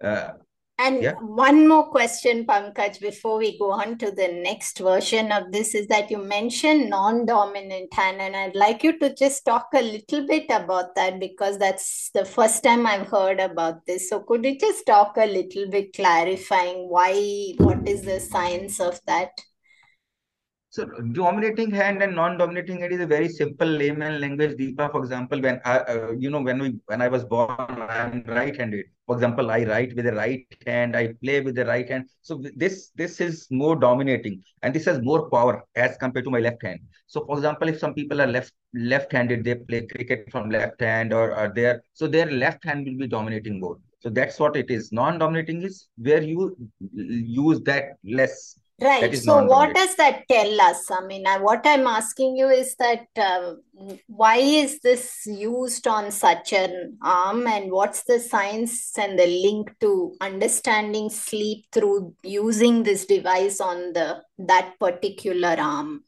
Uh, 0.03 0.33
and 0.79 1.03
yeah. 1.03 1.15
one 1.15 1.67
more 1.67 1.89
question, 1.89 2.45
Pankaj, 2.45 3.01
before 3.01 3.39
we 3.39 3.59
go 3.59 3.73
on 3.73 3.97
to 3.99 4.11
the 4.11 4.29
next 4.29 4.79
version 4.79 5.33
of 5.33 5.51
this 5.51 5.75
is 5.75 5.87
that 5.87 6.11
you 6.11 6.19
mentioned 6.19 6.91
non-dominant 6.91 7.93
hand, 7.95 8.21
and 8.21 8.37
I'd 8.37 8.55
like 8.55 8.85
you 8.85 8.99
to 8.99 9.15
just 9.15 9.47
talk 9.47 9.69
a 9.75 9.81
little 9.81 10.27
bit 10.27 10.45
about 10.51 10.95
that 10.97 11.19
because 11.19 11.59
that's 11.59 12.11
the 12.13 12.27
first 12.27 12.63
time 12.63 12.87
I've 12.87 13.07
heard 13.09 13.41
about 13.41 13.87
this. 13.87 14.11
So 14.11 14.21
could 14.21 14.45
you 14.45 14.59
just 14.59 14.85
talk 14.85 15.17
a 15.17 15.27
little 15.27 15.71
bit 15.71 15.95
clarifying 15.95 16.91
why, 16.91 17.55
what 17.57 17.89
is 17.89 18.03
the 18.03 18.21
science 18.21 18.79
of 18.79 19.01
that? 19.07 19.31
So 20.77 20.85
dominating 20.85 21.71
hand 21.71 22.03
and 22.03 22.15
non-dominating 22.15 22.81
hand 22.81 22.93
is 22.93 23.01
a 23.01 23.07
very 23.07 23.31
simple 23.31 23.67
layman 23.67 24.21
language. 24.21 24.59
Deepa, 24.59 24.93
for 24.93 25.01
example, 25.01 25.41
when 25.41 25.59
I, 25.65 25.79
uh, 25.79 26.11
you 26.11 26.29
know, 26.29 26.43
when 26.43 26.59
we, 26.59 26.75
when 26.85 27.01
I 27.01 27.09
was 27.09 27.25
born, 27.25 27.49
I'm 27.59 28.23
right-handed. 28.27 28.85
For 29.07 29.15
example, 29.15 29.51
I 29.51 29.65
write 29.65 29.97
with 29.97 30.05
the 30.05 30.13
right 30.13 30.45
hand, 30.67 30.95
I 30.95 31.15
play 31.25 31.41
with 31.41 31.55
the 31.55 31.65
right 31.65 31.89
hand. 31.89 32.11
So 32.21 32.43
this, 32.57 32.91
this 32.95 33.23
is 33.23 33.47
more 33.51 33.75
dominating, 33.75 34.45
and 34.61 34.75
this 34.75 34.85
has 34.85 35.01
more 35.01 35.31
power 35.31 35.65
as 35.77 35.97
compared 35.97 36.27
to 36.27 36.31
my 36.31 36.41
left 36.41 36.63
hand. 36.63 36.81
So, 37.07 37.25
for 37.25 37.39
example, 37.39 37.69
if 37.69 37.79
some 37.79 37.95
people 37.95 38.21
are 38.21 38.27
left 38.27 38.53
left-handed, 38.75 39.45
they 39.45 39.55
play 39.55 39.87
cricket 39.87 40.29
from 40.31 40.51
left 40.51 40.83
hand, 40.83 41.15
or 41.15 41.33
are 41.33 41.51
there, 41.55 41.83
so 41.95 42.07
their 42.07 42.31
left 42.31 42.63
hand 42.65 42.87
will 42.87 42.99
be 42.99 43.07
dominating 43.07 43.61
more. 43.61 43.79
So 44.01 44.11
that's 44.11 44.39
what 44.39 44.57
it 44.57 44.71
is. 44.71 44.93
Non-dominating 44.93 45.63
is 45.63 45.89
where 45.97 46.21
you 46.21 46.55
use 46.93 47.63
that 47.63 47.97
less 48.05 48.59
Right. 48.79 49.17
So, 49.17 49.43
what 49.45 49.75
does 49.75 49.97
that 49.97 50.25
tell 50.29 50.61
us? 50.61 50.91
I 50.91 51.01
mean, 51.07 51.27
I, 51.27 51.39
what 51.39 51.63
I'm 51.65 51.87
asking 51.87 52.37
you 52.37 52.49
is 52.49 52.77
that 52.77 53.07
uh, 53.17 53.55
why 54.07 54.37
is 54.37 54.81
this 54.81 55.23
used 55.25 55.87
on 55.87 56.11
such 56.11 56.53
an 56.53 56.99
arm, 57.03 57.47
and 57.47 57.73
what's 57.73 58.05
the 58.05 58.21
science 58.21 58.93
and 58.99 59.19
the 59.19 59.27
link 59.27 59.73
to 59.81 60.15
understanding 60.21 61.09
sleep 61.09 61.65
through 61.73 62.15
using 62.23 62.83
this 62.83 63.07
device 63.07 63.63
on 63.63 63.95
the 63.95 64.23
that 64.39 64.79
particular 64.79 65.57
arm? 65.59 66.05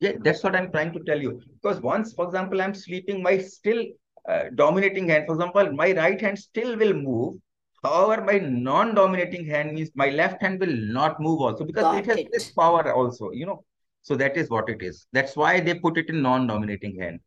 Yeah, 0.00 0.14
that's 0.20 0.42
what 0.42 0.56
I'm 0.56 0.72
trying 0.72 0.92
to 0.92 1.00
tell 1.04 1.20
you. 1.20 1.40
Because 1.62 1.80
once, 1.80 2.14
for 2.14 2.24
example, 2.26 2.60
I'm 2.60 2.74
sleeping, 2.74 3.22
my 3.22 3.38
still 3.38 3.84
uh, 4.28 4.46
dominating 4.56 5.08
hand, 5.08 5.26
for 5.26 5.34
example, 5.34 5.72
my 5.72 5.92
right 5.92 6.20
hand 6.20 6.36
still 6.36 6.76
will 6.76 6.94
move, 6.94 7.38
However, 7.82 8.24
my 8.24 8.38
non-dominating 8.38 9.46
hand 9.46 9.74
means 9.74 9.90
my 9.94 10.10
left 10.10 10.42
hand 10.42 10.60
will 10.60 10.76
not 10.76 11.20
move 11.20 11.40
also 11.40 11.64
because 11.64 11.82
Got 11.82 11.98
it 11.98 12.06
has 12.06 12.18
it. 12.18 12.28
this 12.32 12.50
power 12.50 12.92
also, 12.92 13.30
you 13.30 13.46
know. 13.46 13.64
So 14.02 14.14
that 14.16 14.36
is 14.36 14.48
what 14.50 14.68
it 14.68 14.82
is. 14.82 15.06
That's 15.12 15.36
why 15.36 15.60
they 15.60 15.74
put 15.74 15.98
it 15.98 16.08
in 16.08 16.22
non-dominating 16.22 17.00
hand. 17.00 17.20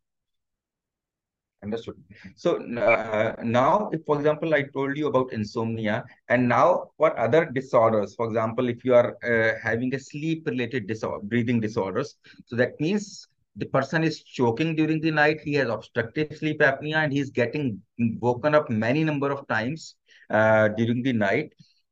Understood. 1.61 1.95
So 2.37 2.63
uh, 2.77 3.35
now, 3.43 3.89
if 3.91 4.05
for 4.05 4.15
example, 4.15 4.53
I 4.53 4.63
told 4.63 4.95
you 4.95 5.07
about 5.07 5.33
insomnia, 5.33 6.05
and 6.29 6.47
now 6.47 6.91
for 6.97 7.19
other 7.19 7.43
disorders, 7.45 8.15
for 8.15 8.27
example, 8.27 8.69
if 8.69 8.85
you 8.85 8.95
are 8.95 9.17
uh, 9.25 9.59
having 9.61 9.93
a 9.93 9.99
sleep-related 9.99 10.87
disorder, 10.87 11.19
breathing 11.25 11.59
disorders, 11.59 12.15
so 12.45 12.55
that 12.55 12.79
means 12.79 13.27
the 13.57 13.65
person 13.65 14.05
is 14.05 14.23
choking 14.23 14.73
during 14.73 15.01
the 15.01 15.11
night, 15.11 15.41
he 15.41 15.53
has 15.55 15.67
obstructive 15.67 16.37
sleep 16.37 16.59
apnea, 16.61 17.03
and 17.03 17.11
he's 17.11 17.29
getting 17.29 17.81
woken 18.21 18.55
up 18.55 18.69
many 18.69 19.03
number 19.03 19.29
of 19.29 19.45
times 19.49 19.95
during 20.29 21.03
the 21.03 21.13
night. 21.13 21.51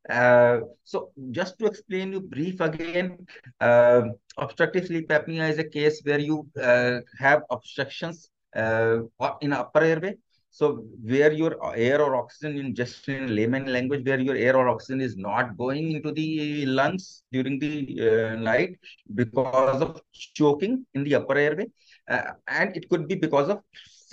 Uh, 0.10 0.60
so 0.84 1.12
just 1.32 1.60
to 1.60 1.66
explain 1.66 2.14
you 2.14 2.22
brief 2.22 2.62
again, 2.62 3.26
uh, 3.60 4.04
obstructive 4.38 4.88
sleep 4.88 5.10
apnea 5.10 5.50
is 5.50 5.60
a 5.60 5.64
case 5.64 6.02
where 6.04 6.20
you 6.20 6.48
uh, 6.62 7.00
have 7.18 7.42
obstructions 7.50 8.30
uh, 8.56 9.00
in 9.42 9.54
upper 9.54 9.82
airway. 9.82 10.16
So 10.50 10.86
where 11.04 11.32
your 11.32 11.54
air 11.76 12.02
or 12.02 12.16
oxygen 12.16 12.58
in 12.58 12.74
just 12.74 13.08
in 13.10 13.36
layman 13.36 13.72
language, 13.72 14.06
where 14.06 14.20
your 14.20 14.36
air 14.36 14.56
or 14.56 14.70
oxygen 14.70 15.02
is 15.02 15.16
not 15.16 15.56
going 15.58 15.92
into 15.92 16.12
the 16.12 16.66
lungs 16.66 17.24
during 17.32 17.60
the 17.60 17.76
uh, 18.10 18.36
night 18.40 18.80
because 19.14 19.82
of 19.82 20.02
choking 20.12 20.86
in 20.96 21.04
the 21.04 21.16
upper 21.16 21.38
airway. 21.38 21.68
and 22.08 22.76
it 22.76 22.90
could 22.90 23.08
be 23.08 23.16
because 23.16 23.50
of 23.50 23.62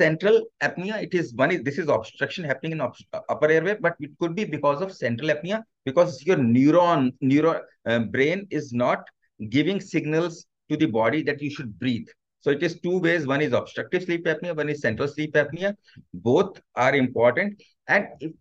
central 0.03 0.37
apnea 0.67 0.97
it 1.07 1.13
is 1.21 1.33
one 1.43 1.51
is 1.55 1.63
this 1.67 1.79
is 1.83 1.89
obstruction 1.89 2.45
happening 2.51 2.73
in 2.77 2.81
upper 3.33 3.49
airway 3.57 3.77
but 3.87 3.95
it 4.01 4.11
could 4.21 4.35
be 4.35 4.45
because 4.45 4.81
of 4.85 4.93
central 4.93 5.31
apnea 5.35 5.63
because 5.89 6.25
your 6.29 6.37
neuron 6.37 7.13
neuron 7.23 7.61
uh, 7.87 8.01
brain 8.15 8.47
is 8.51 8.73
not 8.73 9.05
giving 9.51 9.81
signals 9.81 10.47
to 10.71 10.77
the 10.77 10.87
body 10.87 11.23
that 11.23 11.43
you 11.43 11.51
should 11.51 11.79
breathe. 11.79 12.07
So 12.41 12.51
it 12.51 12.63
is 12.63 12.81
two 12.81 12.99
ways. 12.99 13.27
One 13.27 13.41
is 13.41 13.53
obstructive 13.53 14.05
sleep 14.05 14.25
apnea 14.27 14.57
one 14.57 14.69
is 14.69 14.81
central 14.81 15.09
sleep 15.09 15.35
apnea. 15.35 15.75
Both 16.13 16.61
are 16.75 16.95
important. 16.95 17.63
And 17.89 18.09
if, 18.21 18.33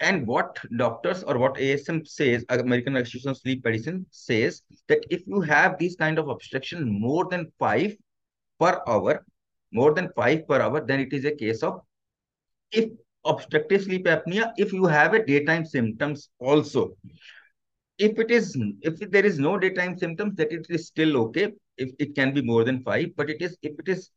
and 0.00 0.26
what 0.26 0.58
doctors 0.76 1.24
or 1.24 1.38
what 1.38 1.54
ASM 1.56 2.06
says, 2.06 2.44
American 2.48 2.96
Association 2.96 3.30
of 3.30 3.36
Sleep 3.36 3.64
Medicine 3.64 4.06
says 4.10 4.62
that 4.86 5.04
if 5.10 5.26
you 5.26 5.40
have 5.40 5.76
these 5.76 5.96
kind 5.96 6.20
of 6.20 6.28
obstruction 6.28 6.88
more 6.88 7.26
than 7.28 7.50
five 7.58 7.96
per 8.60 8.80
hour, 8.86 9.24
more 9.72 9.94
than 9.94 10.10
5 10.16 10.46
per 10.48 10.60
hour, 10.60 10.84
then 10.84 11.00
it 11.00 11.12
is 11.12 11.24
a 11.24 11.32
case 11.32 11.62
of 11.62 11.80
if 12.72 12.90
obstructive 13.24 13.82
sleep 13.82 14.06
apnea, 14.06 14.52
if 14.56 14.72
you 14.72 14.86
have 14.86 15.14
a 15.14 15.24
daytime 15.24 15.64
symptoms 15.64 16.30
also. 16.38 16.92
If 17.98 18.18
it 18.18 18.30
is, 18.30 18.56
if 18.82 18.98
there 19.10 19.26
is 19.26 19.38
no 19.38 19.58
daytime 19.58 19.98
symptoms, 19.98 20.36
that 20.36 20.52
it 20.52 20.66
is 20.70 20.86
still 20.86 21.16
okay. 21.22 21.52
If 21.76 21.90
it 21.98 22.14
can 22.14 22.32
be 22.32 22.42
more 22.42 22.64
than 22.64 22.82
5, 22.82 23.16
but 23.16 23.28
it 23.28 23.42
is, 23.42 23.56
if 23.62 23.78
it 23.78 23.88
is 23.88 24.10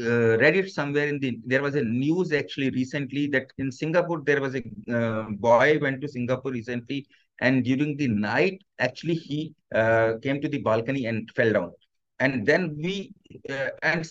uh, 0.00 0.36
read 0.38 0.56
it 0.56 0.70
somewhere 0.70 1.08
in 1.08 1.18
the 1.20 1.38
there 1.44 1.62
was 1.62 1.74
a 1.74 1.82
news 1.82 2.32
actually 2.32 2.70
recently 2.70 3.26
that 3.28 3.46
in 3.58 3.70
singapore 3.70 4.20
there 4.28 4.40
was 4.40 4.54
a 4.60 4.62
uh, 4.98 5.24
boy 5.48 5.78
went 5.84 6.00
to 6.00 6.08
singapore 6.08 6.52
recently 6.52 7.06
and 7.40 7.64
during 7.64 7.96
the 7.96 8.08
night 8.08 8.62
actually 8.78 9.14
he 9.14 9.54
uh, 9.74 10.14
came 10.22 10.40
to 10.40 10.48
the 10.48 10.58
balcony 10.58 11.06
and 11.06 11.30
fell 11.36 11.52
down. 11.52 11.72
And 12.18 12.46
then 12.46 12.78
we 12.82 13.12
uh, 13.50 13.68
and 13.82 14.08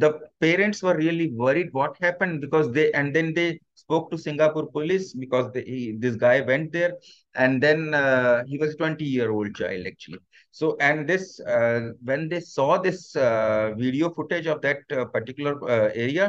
the 0.00 0.20
parents 0.40 0.82
were 0.82 0.96
really 0.96 1.28
worried 1.32 1.68
what 1.72 1.96
happened 2.00 2.40
because 2.40 2.72
they 2.72 2.90
and 2.92 3.14
then 3.14 3.34
they 3.34 3.60
spoke 3.74 4.10
to 4.10 4.16
singapore 4.16 4.66
police 4.70 5.12
because 5.12 5.52
they, 5.52 5.62
he, 5.62 5.96
this 5.98 6.16
guy 6.16 6.40
went 6.40 6.72
there 6.72 6.92
and 7.34 7.62
then 7.62 7.92
uh, 7.92 8.42
he 8.46 8.56
was 8.56 8.74
20 8.76 9.04
year 9.04 9.30
old 9.30 9.54
child 9.54 9.86
actually 9.86 10.18
so 10.58 10.76
and 10.88 11.08
this 11.12 11.24
uh, 11.54 11.80
when 12.08 12.22
they 12.32 12.40
saw 12.40 12.70
this 12.86 13.00
uh, 13.16 13.72
video 13.84 14.08
footage 14.16 14.46
of 14.54 14.60
that 14.66 14.80
uh, 14.98 15.04
particular 15.16 15.54
uh, 15.76 15.90
area 16.06 16.26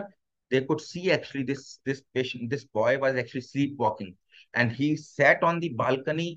they 0.52 0.62
could 0.70 0.82
see 0.82 1.06
actually 1.18 1.44
this 1.52 1.64
this 1.86 2.02
patient 2.16 2.50
this 2.54 2.66
boy 2.80 2.98
was 3.06 3.16
actually 3.22 3.46
sleepwalking 3.54 4.12
and 4.54 4.72
he 4.72 4.90
sat 4.96 5.42
on 5.44 5.60
the 5.60 5.70
balcony 5.84 6.30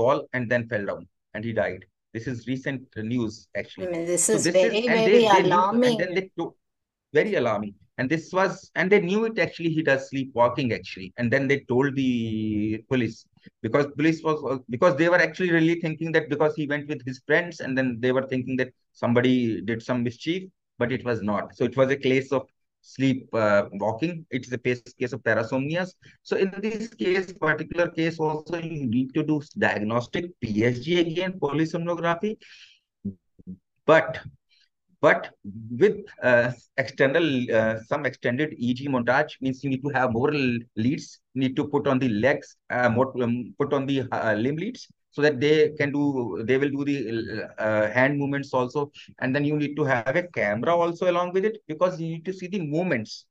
wall 0.00 0.26
and 0.32 0.50
then 0.50 0.68
fell 0.68 0.84
down 0.90 1.06
and 1.34 1.44
he 1.44 1.52
died 1.52 1.84
this 2.14 2.26
is 2.26 2.46
recent 2.46 2.82
news, 2.96 3.48
actually. 3.56 3.86
I 3.86 3.90
mean, 3.90 4.04
this 4.04 4.28
So 4.28 4.34
is 4.34 4.44
this 4.44 4.52
very, 4.52 4.86
and 4.86 5.00
very 5.00 5.12
they 5.12 5.28
they 5.32 5.42
knew, 5.42 5.64
and 5.82 5.96
alarming. 5.96 5.96
then 5.96 6.14
they 6.14 6.30
took 6.38 6.54
very 7.14 7.34
alarming. 7.36 7.74
And 7.98 8.08
this 8.08 8.32
was, 8.32 8.70
and 8.74 8.90
they 8.92 9.00
knew 9.00 9.24
it 9.24 9.38
actually. 9.38 9.70
He 9.70 9.82
does 9.82 10.08
sleepwalking 10.10 10.72
actually, 10.72 11.12
and 11.16 11.32
then 11.32 11.48
they 11.48 11.60
told 11.60 11.94
the 11.96 12.84
police 12.88 13.26
because 13.62 13.86
police 13.96 14.22
was 14.22 14.60
because 14.70 14.96
they 14.96 15.08
were 15.08 15.18
actually 15.18 15.50
really 15.50 15.80
thinking 15.80 16.12
that 16.12 16.28
because 16.28 16.54
he 16.54 16.66
went 16.66 16.88
with 16.88 17.04
his 17.04 17.20
friends, 17.26 17.60
and 17.60 17.76
then 17.76 17.98
they 18.00 18.12
were 18.12 18.26
thinking 18.26 18.56
that 18.56 18.72
somebody 18.92 19.60
did 19.60 19.82
some 19.82 20.02
mischief, 20.02 20.44
but 20.78 20.92
it 20.92 21.04
was 21.04 21.22
not. 21.22 21.54
So 21.56 21.64
it 21.64 21.76
was 21.76 21.90
a 21.90 21.96
case 21.96 22.32
of 22.32 22.46
sleep 22.82 23.28
uh, 23.32 23.64
walking. 23.72 24.26
It's 24.30 24.52
a 24.52 24.58
case, 24.58 24.82
of 25.12 25.22
parasomnias. 25.22 25.94
So 26.22 26.36
in 26.36 26.52
this 26.60 26.88
case, 26.88 27.32
particular 27.32 27.88
case, 27.88 28.18
also 28.18 28.58
you 28.58 28.86
need 28.86 29.14
to 29.14 29.22
do 29.22 29.40
diagnostic 29.58 30.30
PSG 30.40 31.00
again, 31.00 31.38
polysomnography, 31.38 32.36
but 33.86 34.20
but 35.02 35.30
with 35.82 35.96
uh, 36.22 36.52
external 36.78 37.26
uh, 37.52 37.80
some 37.90 38.06
extended 38.06 38.50
EEG 38.52 38.86
montage 38.94 39.32
means 39.40 39.62
you 39.64 39.70
need 39.70 39.82
to 39.82 39.90
have 39.90 40.12
more 40.12 40.32
leads, 40.76 41.20
need 41.34 41.56
to 41.56 41.66
put 41.66 41.88
on 41.88 41.98
the 41.98 42.08
legs, 42.08 42.56
uh, 42.70 42.88
more 42.88 43.12
um, 43.20 43.52
put 43.58 43.72
on 43.72 43.84
the 43.84 44.04
uh, 44.12 44.34
limb 44.34 44.56
leads 44.56 44.86
so 45.10 45.20
that 45.20 45.40
they 45.40 45.70
can 45.78 45.90
do 45.92 46.42
they 46.46 46.56
will 46.56 46.70
do 46.70 46.84
the 46.84 47.48
uh, 47.58 47.90
hand 47.90 48.16
movements 48.16 48.54
also. 48.54 48.92
And 49.18 49.34
then 49.34 49.44
you 49.44 49.56
need 49.56 49.74
to 49.74 49.84
have 49.84 50.14
a 50.14 50.22
camera 50.28 50.74
also 50.76 51.10
along 51.10 51.32
with 51.32 51.44
it 51.44 51.58
because 51.66 52.00
you 52.00 52.06
need 52.06 52.24
to 52.24 52.32
see 52.32 52.46
the 52.46 52.60
movements. 52.60 53.26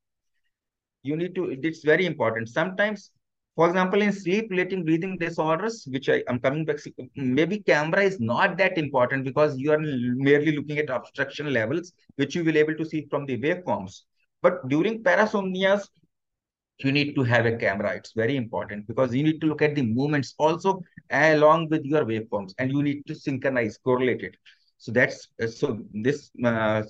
You 1.04 1.16
need 1.16 1.34
to 1.36 1.51
it's 1.51 1.86
very 1.86 2.06
important. 2.06 2.50
Sometimes 2.50 3.12
for 3.55 3.67
example 3.67 4.01
in 4.01 4.12
sleep 4.12 4.50
relating 4.50 4.84
breathing 4.84 5.17
disorders 5.17 5.86
which 5.91 6.10
I, 6.10 6.24
am 6.27 6.39
coming 6.39 6.65
back 6.65 6.77
maybe 7.15 7.60
camera 7.60 8.01
is 8.01 8.20
not 8.20 8.58
that 8.58 8.77
important 8.77 9.25
because 9.25 9.58
you 9.58 9.72
are 9.72 9.79
merely 9.79 10.55
looking 10.55 10.77
at 10.77 10.89
obstruction 10.89 11.51
levels 11.51 11.93
which 12.15 12.36
you 12.36 12.43
will 12.43 12.58
able 12.58 12.75
to 12.75 12.86
see 12.86 13.08
from 13.10 13.25
the 13.25 13.38
waveforms. 13.38 14.01
But 14.41 14.67
during 14.70 15.03
parasomnias 15.03 15.88
you 16.79 16.91
need 16.91 17.13
to 17.15 17.24
have 17.24 17.46
a 17.46 17.55
camera. 17.55 17.93
It's 17.96 18.13
very 18.13 18.38
important 18.38 18.88
because 18.88 19.13
you 19.13 19.24
need 19.24 19.39
to 19.41 19.48
look 19.48 19.62
at 19.62 19.75
the 19.75 19.84
movements 19.84 20.34
also 20.38 20.81
along 21.12 21.70
with 21.70 21.84
your 21.86 22.05
waveforms 22.05 22.53
and 22.58 22.72
you 22.72 22.81
need 22.81 23.05
to 23.08 23.15
synchronize 23.15 23.77
correlate 23.77 24.24
it. 24.24 24.36
So 24.77 24.91
that's 24.91 25.27
so 25.48 25.79
this 25.93 26.31
uh, 26.43 26.81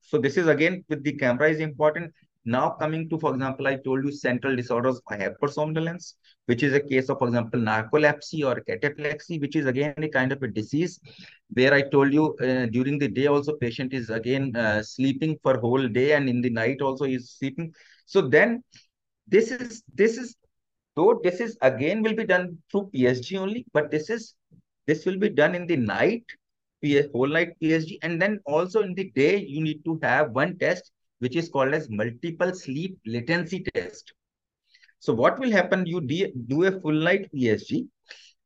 so 0.00 0.18
this 0.18 0.36
is 0.36 0.46
again 0.46 0.84
with 0.88 1.02
the 1.02 1.12
camera 1.14 1.48
is 1.50 1.58
important 1.58 2.12
now 2.44 2.70
coming 2.70 3.08
to, 3.10 3.18
for 3.18 3.34
example, 3.34 3.66
I 3.66 3.76
told 3.76 4.04
you 4.04 4.12
central 4.12 4.56
disorders 4.56 4.96
of 4.96 5.18
hypersomnolence, 5.18 6.14
which 6.46 6.62
is 6.62 6.72
a 6.72 6.80
case 6.80 7.10
of, 7.10 7.18
for 7.18 7.28
example, 7.28 7.60
narcolepsy 7.60 8.44
or 8.44 8.62
cataplexy, 8.62 9.40
which 9.40 9.56
is 9.56 9.66
again 9.66 9.94
a 9.98 10.08
kind 10.08 10.32
of 10.32 10.42
a 10.42 10.48
disease 10.48 11.00
where 11.50 11.74
I 11.74 11.82
told 11.82 12.12
you 12.12 12.34
uh, 12.36 12.66
during 12.66 12.98
the 12.98 13.08
day 13.08 13.26
also 13.26 13.56
patient 13.56 13.92
is 13.92 14.08
again 14.08 14.56
uh, 14.56 14.82
sleeping 14.82 15.38
for 15.42 15.58
whole 15.58 15.86
day 15.86 16.12
and 16.12 16.28
in 16.28 16.40
the 16.40 16.50
night 16.50 16.80
also 16.80 17.04
is 17.04 17.30
sleeping. 17.30 17.74
So 18.06 18.22
then 18.22 18.64
this 19.26 19.50
is, 19.50 19.82
this 19.94 20.16
is, 20.16 20.34
though 20.96 21.20
this 21.22 21.40
is 21.40 21.58
again 21.60 22.02
will 22.02 22.14
be 22.14 22.24
done 22.24 22.56
through 22.70 22.90
PSG 22.94 23.38
only, 23.38 23.66
but 23.74 23.90
this 23.90 24.08
is, 24.08 24.34
this 24.86 25.04
will 25.04 25.18
be 25.18 25.28
done 25.28 25.54
in 25.54 25.66
the 25.66 25.76
night, 25.76 26.24
whole 27.12 27.28
night 27.28 27.52
PSG. 27.60 27.98
And 28.02 28.20
then 28.20 28.40
also 28.46 28.80
in 28.80 28.94
the 28.94 29.10
day, 29.14 29.36
you 29.36 29.62
need 29.62 29.84
to 29.84 30.00
have 30.02 30.30
one 30.30 30.58
test 30.58 30.90
which 31.20 31.36
is 31.36 31.48
called 31.48 31.74
as 31.74 31.88
multiple 31.88 32.52
sleep 32.54 32.98
latency 33.06 33.64
test. 33.74 34.12
So 34.98 35.14
what 35.14 35.38
will 35.38 35.50
happen? 35.50 35.86
You 35.86 36.00
do 36.00 36.64
a 36.64 36.80
full 36.80 36.92
night 36.92 37.30
PSG, 37.32 37.86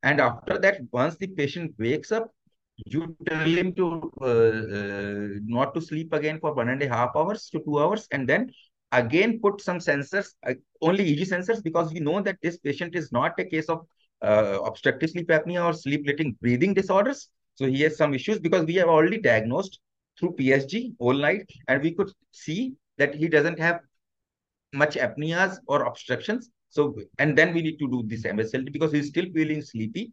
and 0.02 0.20
after 0.20 0.58
that, 0.58 0.80
once 0.92 1.16
the 1.16 1.26
patient 1.26 1.74
wakes 1.78 2.12
up, 2.12 2.30
you 2.86 3.16
tell 3.26 3.46
him 3.46 3.74
to 3.74 4.12
uh, 4.20 4.26
uh, 4.26 5.28
not 5.46 5.74
to 5.74 5.80
sleep 5.80 6.12
again 6.12 6.38
for 6.40 6.52
one 6.54 6.68
and 6.68 6.82
a 6.82 6.88
half 6.88 7.10
hours 7.16 7.48
to 7.50 7.60
two 7.60 7.80
hours, 7.80 8.06
and 8.12 8.28
then 8.28 8.52
again 8.92 9.40
put 9.40 9.60
some 9.60 9.78
sensors, 9.78 10.34
uh, 10.46 10.54
only 10.80 11.04
EEG 11.04 11.28
sensors, 11.28 11.62
because 11.62 11.92
we 11.92 12.00
know 12.00 12.20
that 12.20 12.38
this 12.42 12.58
patient 12.58 12.94
is 12.94 13.10
not 13.12 13.38
a 13.38 13.44
case 13.44 13.68
of 13.68 13.86
uh, 14.22 14.58
obstructive 14.64 15.10
sleep 15.10 15.28
apnea 15.28 15.64
or 15.64 15.72
sleep 15.72 16.02
relating 16.06 16.36
breathing 16.40 16.74
disorders. 16.74 17.28
So 17.56 17.66
he 17.66 17.82
has 17.82 17.96
some 17.96 18.14
issues 18.14 18.38
because 18.38 18.64
we 18.64 18.74
have 18.76 18.88
already 18.88 19.20
diagnosed 19.20 19.80
through 20.18 20.32
PSG 20.32 20.94
all 20.98 21.14
night, 21.14 21.48
and 21.68 21.82
we 21.82 21.94
could 21.94 22.10
see 22.32 22.74
that 22.98 23.14
he 23.14 23.28
doesn't 23.28 23.58
have 23.58 23.80
much 24.72 24.96
apneas 24.96 25.58
or 25.66 25.84
obstructions. 25.84 26.50
So, 26.68 26.96
and 27.18 27.38
then 27.38 27.54
we 27.54 27.62
need 27.62 27.78
to 27.78 27.88
do 27.88 28.02
this 28.06 28.24
MSLT 28.24 28.72
because 28.72 28.92
he's 28.92 29.08
still 29.08 29.26
feeling 29.32 29.62
sleepy. 29.62 30.12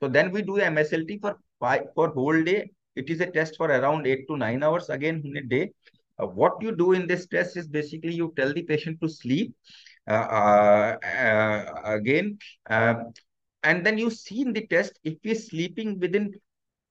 So 0.00 0.08
then 0.08 0.30
we 0.30 0.42
do 0.42 0.58
MSLT 0.58 1.20
for 1.20 1.38
five 1.58 1.82
for 1.94 2.10
whole 2.10 2.42
day. 2.42 2.70
It 2.94 3.10
is 3.10 3.20
a 3.20 3.26
test 3.26 3.56
for 3.56 3.66
around 3.66 4.06
eight 4.06 4.26
to 4.28 4.36
nine 4.36 4.62
hours 4.62 4.88
again 4.88 5.22
in 5.24 5.36
a 5.36 5.42
day. 5.42 5.72
Uh, 6.18 6.26
what 6.26 6.54
you 6.62 6.74
do 6.74 6.92
in 6.92 7.06
this 7.06 7.26
test 7.26 7.56
is 7.56 7.66
basically 7.66 8.14
you 8.14 8.32
tell 8.36 8.52
the 8.52 8.62
patient 8.62 8.98
to 9.02 9.08
sleep 9.08 9.54
uh, 10.08 10.12
uh, 10.12 10.96
uh 11.04 11.80
again, 11.84 12.38
um, 12.70 13.12
and 13.64 13.84
then 13.84 13.98
you 13.98 14.10
see 14.10 14.40
in 14.40 14.52
the 14.52 14.66
test 14.68 14.98
if 15.04 15.18
he's 15.22 15.48
sleeping 15.48 15.98
within 15.98 16.32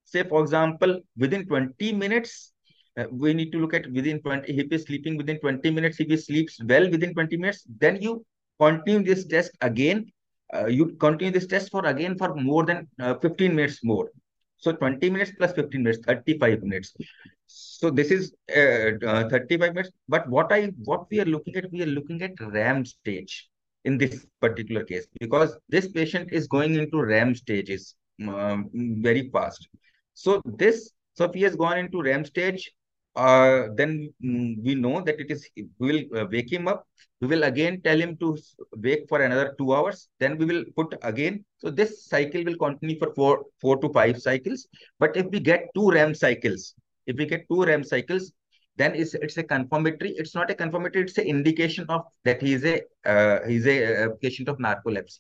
say 0.06 0.24
for 0.24 0.42
example 0.42 1.00
within 1.18 1.46
20 1.46 1.94
minutes 1.94 2.54
uh, 2.98 3.06
we 3.12 3.34
need 3.34 3.52
to 3.52 3.60
look 3.60 3.74
at 3.74 3.92
within 3.92 4.22
20 4.22 4.52
if 4.52 4.70
he's 4.70 4.86
sleeping 4.86 5.18
within 5.18 5.40
20 5.40 5.72
minutes 5.72 6.00
if 6.00 6.08
he 6.08 6.18
sleeps 6.18 6.62
well 6.64 6.90
within 6.90 7.14
20 7.14 7.38
minutes 7.38 7.66
then 7.80 8.02
you 8.02 8.26
continue 8.60 9.04
this 9.04 9.26
test 9.26 9.52
again. 9.62 10.12
Uh, 10.54 10.68
you 10.68 10.96
continue 10.96 11.32
this 11.32 11.48
test 11.48 11.72
for 11.72 11.86
again 11.86 12.18
for 12.18 12.36
more 12.36 12.66
than 12.66 12.88
uh, 13.00 13.16
15 13.16 13.56
minutes 13.56 13.84
more. 13.84 14.10
So 14.58 14.72
20 14.72 15.10
minutes 15.10 15.32
plus 15.38 15.54
15 15.54 15.84
minutes 15.84 16.06
35 16.06 16.64
minutes. 16.64 16.94
So 17.48 17.90
this 17.90 18.12
is 18.12 18.34
uh, 18.56 19.06
uh 19.06 19.30
35 19.30 19.74
minutes. 19.74 19.92
But 20.08 20.30
what 20.30 20.52
i 20.52 20.72
what 20.86 21.10
we 21.10 21.20
are 21.20 21.26
looking 21.26 21.56
at 21.56 21.72
we 21.72 21.82
are 21.82 21.94
looking 21.98 22.22
at 22.22 22.40
REM 22.40 22.86
stage 22.86 23.50
in 23.84 23.98
this 23.98 24.26
particular 24.42 24.84
case 24.84 25.08
because 25.20 25.58
this 25.70 25.88
patient 25.88 26.30
is 26.32 26.48
going 26.48 26.76
into 26.76 27.02
REM 27.02 27.36
stages 27.36 27.96
um, 28.28 28.70
very 28.74 29.30
fast 29.30 29.68
so 30.16 30.42
this, 30.46 30.92
so 31.14 31.26
if 31.26 31.34
he 31.34 31.42
has 31.44 31.56
gone 31.56 31.78
into 31.78 32.02
REM 32.02 32.26
stage, 32.26 32.72
uh, 33.16 33.68
then 33.76 34.14
we 34.22 34.76
know 34.76 35.02
that 35.02 35.20
it 35.20 35.30
is, 35.30 35.48
we 35.56 35.68
will 35.80 36.20
uh, 36.20 36.26
wake 36.32 36.52
him 36.52 36.68
up. 36.68 36.88
We 37.22 37.28
will 37.28 37.44
again 37.44 37.82
tell 37.82 37.98
him 37.98 38.18
to 38.18 38.38
wake 38.78 39.06
for 39.08 39.22
another 39.22 39.56
two 39.58 39.74
hours. 39.74 40.10
Then 40.20 40.38
we 40.38 40.46
will 40.46 40.64
put 40.76 40.96
again. 41.02 41.46
So 41.58 41.70
this 41.70 42.06
cycle 42.06 42.44
will 42.44 42.58
continue 42.58 42.98
for 43.00 43.14
four, 43.14 43.46
four 43.62 43.78
to 43.78 43.90
five 43.90 44.22
cycles. 44.22 44.68
But 45.00 45.16
if 45.16 45.28
we 45.28 45.40
get 45.40 45.68
two 45.76 45.92
REM 45.92 46.14
cycles, 46.14 46.76
if 47.08 47.18
we 47.18 47.26
get 47.26 47.46
two 47.50 47.64
REM 47.64 47.84
cycles, 47.84 48.32
then 48.78 48.96
it's, 48.96 49.14
it's 49.14 49.38
a 49.38 49.44
confirmatory. 49.44 50.12
It's 50.18 50.36
not 50.36 50.52
a 50.52 50.56
confirmatory. 50.56 51.06
It's 51.06 51.18
an 51.18 51.26
indication 51.26 51.86
of 51.88 52.02
that 52.26 52.42
he 52.42 52.54
is 52.54 52.66
a 52.66 52.82
uh, 53.06 53.48
he's 53.48 53.66
a, 53.66 54.06
a 54.06 54.10
patient 54.18 54.50
of 54.50 54.58
narcolepsy. 54.58 55.20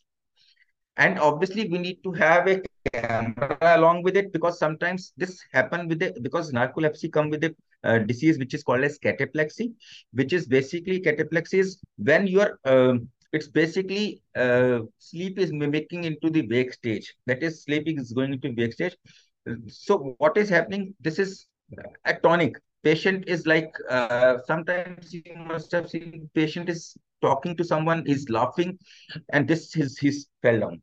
And 0.97 1.19
obviously, 1.19 1.67
we 1.69 1.77
need 1.77 2.03
to 2.03 2.11
have 2.13 2.47
a 2.47 2.61
camera 2.93 3.57
along 3.61 4.03
with 4.03 4.15
it 4.15 4.31
because 4.31 4.57
sometimes 4.59 5.13
this 5.17 5.41
happen 5.51 5.87
with 5.87 6.01
it 6.01 6.21
because 6.23 6.51
narcolepsy 6.51 7.11
come 7.11 7.29
with 7.29 7.43
a 7.43 7.55
uh, 7.83 7.99
disease 7.99 8.39
which 8.39 8.53
is 8.53 8.63
called 8.63 8.83
as 8.83 8.97
cataplexy, 8.99 9.73
which 10.13 10.33
is 10.33 10.47
basically 10.47 11.01
cataplexy 11.01 11.59
is 11.59 11.81
when 11.97 12.27
you 12.27 12.41
are 12.41 12.59
uh, 12.65 12.95
it's 13.33 13.47
basically 13.47 14.21
uh, 14.35 14.79
sleep 14.99 15.37
is 15.37 15.51
mimicking 15.51 16.05
into 16.05 16.29
the 16.29 16.47
wake 16.47 16.73
stage. 16.73 17.13
That 17.25 17.43
is, 17.43 17.63
sleeping 17.63 17.99
is 17.99 18.13
going 18.13 18.33
into 18.33 18.53
wake 18.57 18.73
stage. 18.73 18.95
So 19.67 20.15
what 20.19 20.37
is 20.37 20.49
happening? 20.49 20.95
This 21.01 21.19
is 21.19 21.47
atonic. 22.07 22.55
Patient 22.83 23.25
is 23.27 23.45
like 23.45 23.73
uh, 23.89 24.37
sometimes 24.45 25.13
you 25.13 25.23
must 25.35 25.71
have 25.71 25.89
seen 25.89 26.29
patient 26.33 26.69
is 26.69 26.95
talking 27.27 27.57
to 27.57 27.63
someone, 27.63 28.03
he's 28.05 28.29
laughing, 28.29 28.77
and 29.33 29.47
this 29.47 29.75
is 29.75 29.99
his 30.07 30.27
fell 30.41 30.59
down 30.65 30.81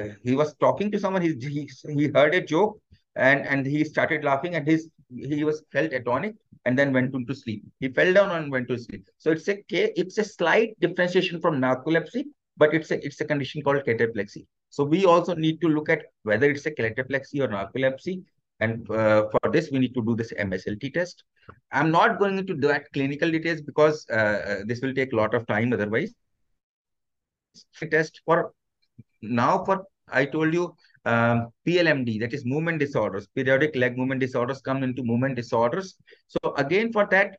uh, 0.00 0.08
he 0.22 0.34
was 0.34 0.54
talking 0.54 0.90
to 0.90 0.98
someone. 0.98 1.22
He, 1.22 1.34
he 1.38 1.70
he 1.88 2.08
heard 2.08 2.34
a 2.34 2.40
joke, 2.40 2.80
and 3.16 3.46
and 3.46 3.66
he 3.66 3.84
started 3.84 4.24
laughing 4.24 4.54
and 4.54 4.66
his 4.66 4.88
he 5.14 5.44
was 5.44 5.62
felt 5.72 5.92
atonic 5.92 6.34
and 6.64 6.78
then 6.78 6.92
went 6.92 7.14
into 7.14 7.34
sleep. 7.34 7.62
He 7.80 7.88
fell 7.88 8.12
down 8.12 8.30
and 8.36 8.50
went 8.50 8.68
to 8.68 8.78
sleep. 8.78 9.06
So 9.18 9.30
it's 9.30 9.48
a 9.48 9.62
it's 9.70 10.18
a 10.18 10.24
slight 10.24 10.78
differentiation 10.80 11.40
from 11.40 11.60
narcolepsy, 11.60 12.24
but 12.56 12.74
it's 12.74 12.90
a 12.90 13.04
it's 13.04 13.20
a 13.20 13.24
condition 13.24 13.62
called 13.62 13.84
cataplexy. 13.86 14.46
So 14.70 14.82
we 14.82 15.04
also 15.04 15.34
need 15.34 15.60
to 15.60 15.68
look 15.68 15.88
at 15.88 16.06
whether 16.24 16.50
it's 16.50 16.66
a 16.66 16.72
cataplexy 16.72 17.40
or 17.40 17.48
narcolepsy. 17.48 18.22
And 18.64 18.90
uh, 18.90 19.28
for 19.32 19.50
this, 19.52 19.70
we 19.70 19.78
need 19.78 19.94
to 19.94 20.04
do 20.04 20.16
this 20.16 20.32
MSLT 20.32 20.92
test. 20.94 21.24
I'm 21.70 21.90
not 21.90 22.18
going 22.18 22.38
into 22.38 22.54
that 22.66 22.92
clinical 22.92 23.30
details 23.30 23.60
because 23.60 24.06
uh, 24.10 24.14
uh, 24.14 24.56
this 24.66 24.80
will 24.80 24.94
take 24.94 25.12
a 25.12 25.16
lot 25.16 25.34
of 25.34 25.46
time 25.46 25.72
otherwise. 25.72 26.12
Test 27.90 28.20
for 28.24 28.52
now 29.22 29.64
for 29.64 29.84
I 30.12 30.24
told 30.24 30.52
you 30.52 30.74
um, 31.04 31.48
PLMD, 31.66 32.20
that 32.20 32.32
is 32.32 32.44
movement 32.44 32.78
disorders, 32.78 33.26
periodic 33.34 33.76
leg 33.76 33.96
movement 33.96 34.20
disorders 34.20 34.60
come 34.60 34.82
into 34.82 35.02
movement 35.02 35.36
disorders. 35.36 35.96
So 36.28 36.54
again, 36.56 36.92
for 36.92 37.06
that, 37.10 37.38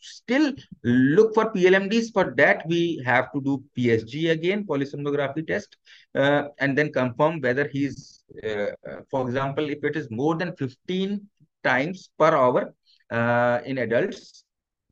still 0.00 0.52
look 0.84 1.34
for 1.34 1.50
PLMDs. 1.52 2.10
For 2.12 2.34
that, 2.36 2.62
we 2.66 3.02
have 3.04 3.32
to 3.32 3.40
do 3.40 3.62
PSG 3.74 4.28
again, 4.28 4.64
polysomnography 4.64 5.46
test, 5.46 5.76
uh, 6.14 6.44
and 6.58 6.76
then 6.76 6.92
confirm 6.92 7.40
whether 7.40 7.66
he's, 7.68 8.22
uh, 8.44 8.66
for 9.10 9.26
example, 9.26 9.68
if 9.68 9.82
it 9.84 9.96
is 9.96 10.10
more 10.10 10.36
than 10.36 10.54
15 10.56 11.28
times 11.64 12.10
per 12.18 12.34
hour, 12.34 12.74
uh, 13.10 13.60
in 13.64 13.78
adults, 13.78 14.44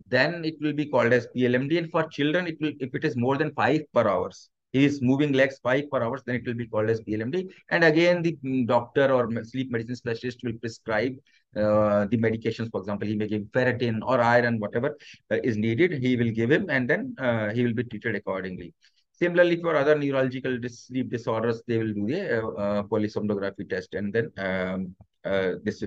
then 0.08 0.44
it 0.44 0.54
will 0.60 0.72
be 0.72 0.86
called 0.86 1.12
as 1.12 1.26
PLMD. 1.34 1.78
And 1.78 1.90
for 1.90 2.04
children, 2.08 2.46
it 2.46 2.56
will 2.60 2.72
if 2.80 2.94
it 2.94 3.04
is 3.04 3.16
more 3.16 3.36
than 3.36 3.52
five 3.52 3.82
per 3.92 4.08
hours, 4.08 4.50
he 4.72 4.84
is 4.84 5.00
moving 5.00 5.32
legs 5.32 5.60
five 5.62 5.84
per 5.90 6.02
hours, 6.02 6.22
then 6.26 6.34
it 6.36 6.46
will 6.46 6.54
be 6.54 6.66
called 6.66 6.90
as 6.90 7.00
PLMD. 7.00 7.48
And 7.70 7.84
again, 7.84 8.22
the 8.22 8.64
doctor 8.66 9.12
or 9.12 9.30
sleep 9.44 9.70
medicine 9.70 9.96
specialist 9.96 10.40
will 10.42 10.54
prescribe 10.54 11.14
uh, 11.56 12.06
the 12.06 12.18
medications. 12.18 12.70
For 12.72 12.80
example, 12.80 13.06
he 13.06 13.14
may 13.14 13.28
give 13.28 13.42
ferritin 13.54 14.00
or 14.02 14.20
iron, 14.20 14.58
whatever 14.58 14.98
uh, 15.30 15.38
is 15.44 15.56
needed. 15.56 15.92
He 16.02 16.16
will 16.16 16.30
give 16.30 16.50
him, 16.50 16.66
and 16.68 16.90
then 16.90 17.14
uh, 17.18 17.50
he 17.50 17.64
will 17.64 17.74
be 17.74 17.84
treated 17.84 18.16
accordingly. 18.16 18.74
Similarly, 19.12 19.60
for 19.60 19.76
other 19.76 19.96
neurological 19.96 20.58
dis 20.58 20.86
sleep 20.86 21.08
disorders, 21.08 21.62
they 21.68 21.78
will 21.78 21.92
do 21.92 22.06
the 22.08 22.44
uh, 22.44 22.82
polysomnography 22.82 23.70
test, 23.70 23.94
and 23.94 24.12
then 24.12 24.32
um, 24.38 24.96
uh, 25.24 25.52
this. 25.62 25.84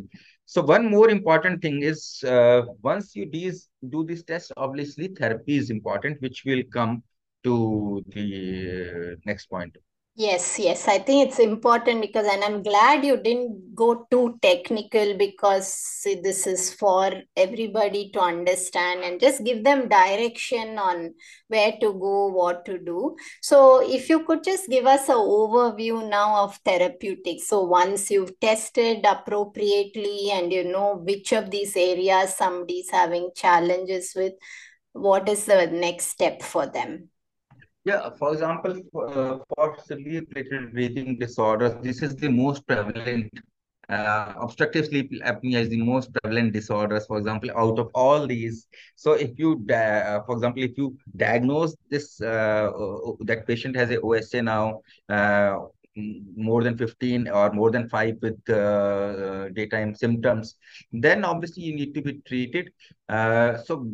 So 0.50 0.62
one 0.62 0.90
more 0.90 1.10
important 1.10 1.62
thing 1.62 1.82
is 1.84 2.24
uh, 2.24 2.62
once 2.82 3.14
you 3.18 3.26
do 3.90 4.06
this 4.06 4.24
test, 4.24 4.54
obviously 4.56 5.10
therapy 5.10 5.58
is 5.58 5.70
important, 5.70 6.22
which 6.22 6.46
will 6.46 6.64
come 6.72 7.04
to 7.44 8.02
the 8.08 9.12
uh, 9.12 9.16
next 9.26 9.48
point. 9.48 9.76
Yes, 10.20 10.58
yes. 10.58 10.88
I 10.88 10.98
think 10.98 11.28
it's 11.28 11.38
important 11.38 12.02
because, 12.02 12.26
and 12.26 12.44
I'm 12.44 12.64
glad 12.64 13.06
you 13.06 13.18
didn't 13.18 13.76
go 13.76 14.08
too 14.10 14.40
technical 14.42 15.16
because 15.16 16.02
this 16.24 16.48
is 16.48 16.74
for 16.74 17.12
everybody 17.36 18.10
to 18.14 18.20
understand 18.22 19.04
and 19.04 19.20
just 19.20 19.44
give 19.44 19.64
them 19.64 19.88
direction 19.88 20.80
on 20.80 21.14
where 21.50 21.74
to 21.82 21.94
go, 21.94 22.30
what 22.30 22.66
to 22.66 22.80
do. 22.80 23.16
So, 23.44 23.88
if 23.88 24.10
you 24.10 24.24
could 24.26 24.44
just 24.44 24.68
give 24.70 24.88
us 24.88 25.08
an 25.08 25.18
overview 25.18 26.10
now 26.10 26.46
of 26.46 26.56
therapeutics. 26.66 27.48
So, 27.50 27.66
once 27.66 28.10
you've 28.10 28.40
tested 28.40 29.06
appropriately 29.06 30.32
and 30.32 30.52
you 30.52 30.64
know 30.64 30.96
which 30.96 31.32
of 31.32 31.52
these 31.52 31.78
areas 31.78 32.36
somebody's 32.36 32.90
having 32.90 33.30
challenges 33.36 34.14
with, 34.16 34.34
what 34.94 35.30
is 35.30 35.46
the 35.46 35.68
next 35.68 36.08
step 36.08 36.42
for 36.42 36.66
them? 36.66 37.10
Yeah, 37.88 38.10
for 38.20 38.34
example, 38.34 38.82
uh, 38.94 39.38
for 39.48 39.78
sleep-related 39.86 40.74
breathing 40.74 41.18
disorders, 41.18 41.74
this 41.82 42.02
is 42.02 42.18
the 42.18 42.28
most 42.28 42.68
prevalent. 42.68 43.32
Uh, 43.88 44.34
obstructive 44.42 44.88
sleep 44.88 45.10
apnea 45.24 45.62
is 45.62 45.70
the 45.70 45.82
most 45.82 46.14
prevalent 46.16 46.52
disorders. 46.52 47.06
For 47.06 47.18
example, 47.18 47.50
out 47.56 47.80
of 47.80 47.90
all 47.96 48.28
these, 48.28 48.68
so 48.98 49.14
if 49.14 49.40
you, 49.40 49.66
uh, 49.70 50.20
for 50.26 50.36
example, 50.36 50.64
if 50.64 50.78
you 50.78 50.98
diagnose 51.16 51.78
this 51.90 52.20
uh, 52.20 52.72
uh 52.76 53.14
that 53.22 53.48
patient 53.48 53.78
has 53.78 53.90
a 53.90 54.02
OSA 54.02 54.42
now, 54.42 54.82
uh, 55.08 55.56
more 56.36 56.64
than 56.64 56.78
15 56.78 57.28
or 57.28 57.52
more 57.54 57.72
than 57.72 57.90
5 57.90 58.18
with 58.22 58.50
uh, 58.50 59.50
daytime 59.50 59.96
symptoms 59.96 60.56
then 60.92 61.26
obviously 61.26 61.64
you 61.64 61.76
need 61.76 61.94
to 61.94 62.02
be 62.02 62.14
treated 62.28 62.72
uh, 63.10 63.58
so 63.58 63.90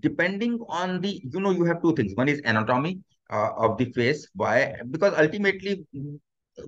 depending 0.00 0.58
on 0.68 1.00
the 1.00 1.20
you 1.32 1.40
know 1.40 1.50
you 1.50 1.64
have 1.64 1.82
two 1.82 1.94
things. 1.94 2.14
One 2.14 2.28
is 2.28 2.40
anatomy 2.44 2.98
uh, 3.30 3.50
of 3.56 3.78
the 3.78 3.86
face. 3.92 4.28
Why? 4.34 4.74
Because 4.90 5.14
ultimately 5.18 5.86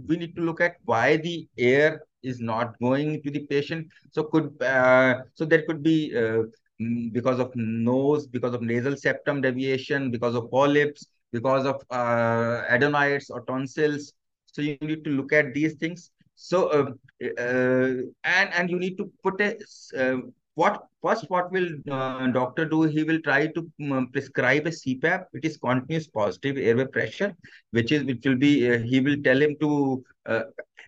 we 0.08 0.16
need 0.16 0.34
to 0.36 0.42
look 0.42 0.60
at 0.60 0.76
why 0.84 1.16
the 1.16 1.48
air 1.58 2.02
is 2.22 2.40
not 2.40 2.78
going 2.80 3.22
to 3.22 3.30
the 3.30 3.40
patient. 3.46 3.88
So 4.10 4.24
could 4.24 4.60
uh, 4.62 5.22
so 5.34 5.44
there 5.44 5.62
could 5.62 5.82
be 5.82 6.12
uh, 6.16 6.42
mm, 6.80 7.12
because 7.12 7.38
of 7.38 7.52
nose 7.56 8.26
because 8.26 8.54
of 8.54 8.62
nasal 8.62 8.96
septum 8.96 9.40
deviation 9.40 10.10
because 10.10 10.34
of 10.34 10.50
polyps 10.50 11.06
because 11.32 11.66
of 11.66 11.82
uh, 11.90 12.62
adenoids 12.68 13.30
or 13.30 13.42
tonsils. 13.42 14.12
So 14.46 14.62
you 14.62 14.76
need 14.76 15.04
to 15.04 15.10
look 15.10 15.32
at 15.32 15.54
these 15.54 15.74
things. 15.74 16.10
So 16.34 16.68
uh, 16.68 16.90
uh, 17.38 17.88
and 18.24 18.48
and 18.54 18.70
you 18.70 18.78
need 18.78 18.96
to 18.98 19.10
put 19.22 19.40
a 19.40 19.56
uh, 19.98 20.18
what 20.54 20.86
first 21.02 21.28
what 21.30 21.50
will 21.50 21.68
uh, 21.90 22.26
doctor 22.28 22.64
do? 22.64 22.82
He 22.82 23.04
will 23.04 23.20
try 23.20 23.46
to 23.46 23.70
um, 23.90 24.08
prescribe 24.12 24.66
a 24.66 24.70
cpap 24.70 25.24
it 25.32 25.44
is 25.44 25.56
continuous 25.56 26.06
positive 26.06 26.58
airway 26.58 26.86
pressure 26.86 27.34
which 27.70 27.92
is 27.92 28.04
which 28.04 28.24
will 28.26 28.36
be 28.36 28.70
uh, 28.70 28.78
he 28.78 29.00
will 29.00 29.16
tell 29.22 29.40
him 29.40 29.56
to 29.60 30.04
uh, 30.26 30.42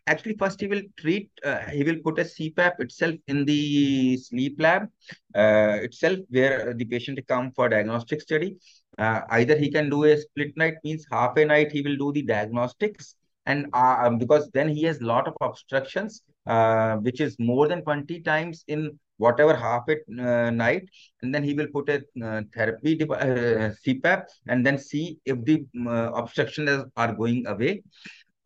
actually 0.07 0.37
first 0.37 0.61
he 0.61 0.67
will 0.67 0.83
treat 0.99 1.31
uh, 1.45 1.61
he 1.71 1.83
will 1.83 1.99
put 2.05 2.19
a 2.19 2.25
cpap 2.25 2.79
itself 2.79 3.15
in 3.27 3.45
the 3.45 4.17
sleep 4.19 4.61
lab 4.61 4.83
uh, 5.35 5.79
itself 5.83 6.19
where 6.29 6.75
the 6.75 6.85
patient 6.85 7.19
come 7.27 7.51
for 7.53 7.69
diagnostic 7.69 8.21
study. 8.21 8.57
Uh, 8.99 9.23
either 9.31 9.57
he 9.57 9.71
can 9.71 9.91
do 9.91 10.05
a 10.05 10.17
split 10.17 10.57
night 10.57 10.75
means 10.85 11.05
half 11.11 11.37
a 11.37 11.45
night 11.45 11.73
he 11.73 11.83
will 11.83 11.97
do 11.97 12.13
the 12.13 12.23
diagnostics. 12.23 13.17
And 13.47 13.67
um, 13.75 14.19
because 14.19 14.49
then 14.53 14.69
he 14.69 14.85
has 14.85 15.03
lot 15.03 15.29
of 15.29 15.35
obstructions 15.41 16.23
which 17.03 17.21
is 17.21 17.37
more 17.39 17.67
than 17.69 17.83
20 17.83 18.21
times 18.21 18.65
in 18.69 18.99
whatever 19.19 19.55
half 19.55 19.85
at 19.89 19.99
uh, 20.19 20.51
night 20.51 20.89
and 21.23 21.35
then 21.35 21.43
he 21.43 21.55
will 21.55 21.69
put 21.69 21.89
a 21.89 22.03
uh, 22.25 22.43
therapy 22.55 23.01
uh, 23.03 23.71
CPAP 23.85 24.25
and 24.49 24.65
then 24.67 24.79
see 24.79 25.19
if 25.25 25.43
the 25.45 25.65
uh, 25.87 26.11
obstructions 26.13 26.85
are 26.97 27.15
going 27.15 27.47
away. 27.47 27.83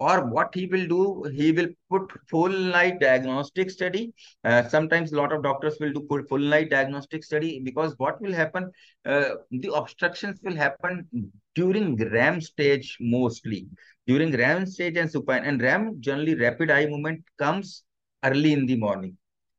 Or 0.00 0.26
what 0.26 0.54
he 0.54 0.66
will 0.66 0.86
do 0.86 1.24
he 1.34 1.50
will 1.50 1.66
put 1.90 2.12
full 2.30 2.50
night 2.50 3.00
diagnostic 3.00 3.68
study. 3.68 4.12
Uh, 4.44 4.62
sometimes 4.68 5.10
a 5.10 5.16
lot 5.16 5.32
of 5.32 5.42
doctors 5.42 5.76
will 5.80 5.92
do 5.92 6.06
full 6.28 6.38
night 6.38 6.70
diagnostic 6.70 7.24
study 7.24 7.60
because 7.64 7.94
what 7.98 8.20
will 8.20 8.32
happen 8.32 8.70
uh, 9.06 9.30
the 9.50 9.72
obstructions 9.74 10.38
will 10.44 10.54
happen 10.54 11.08
during 11.56 11.96
REM 11.96 12.40
stage 12.40 12.96
mostly. 13.00 13.66
During 14.06 14.30
REM 14.36 14.66
stage 14.66 14.96
and 14.96 15.10
supine 15.10 15.44
and 15.44 15.60
REM 15.60 15.96
generally 15.98 16.36
rapid 16.36 16.70
eye 16.70 16.86
movement 16.86 17.24
comes 17.36 17.82
early 18.22 18.52
in 18.52 18.66
the 18.66 18.76
morning 18.76 19.17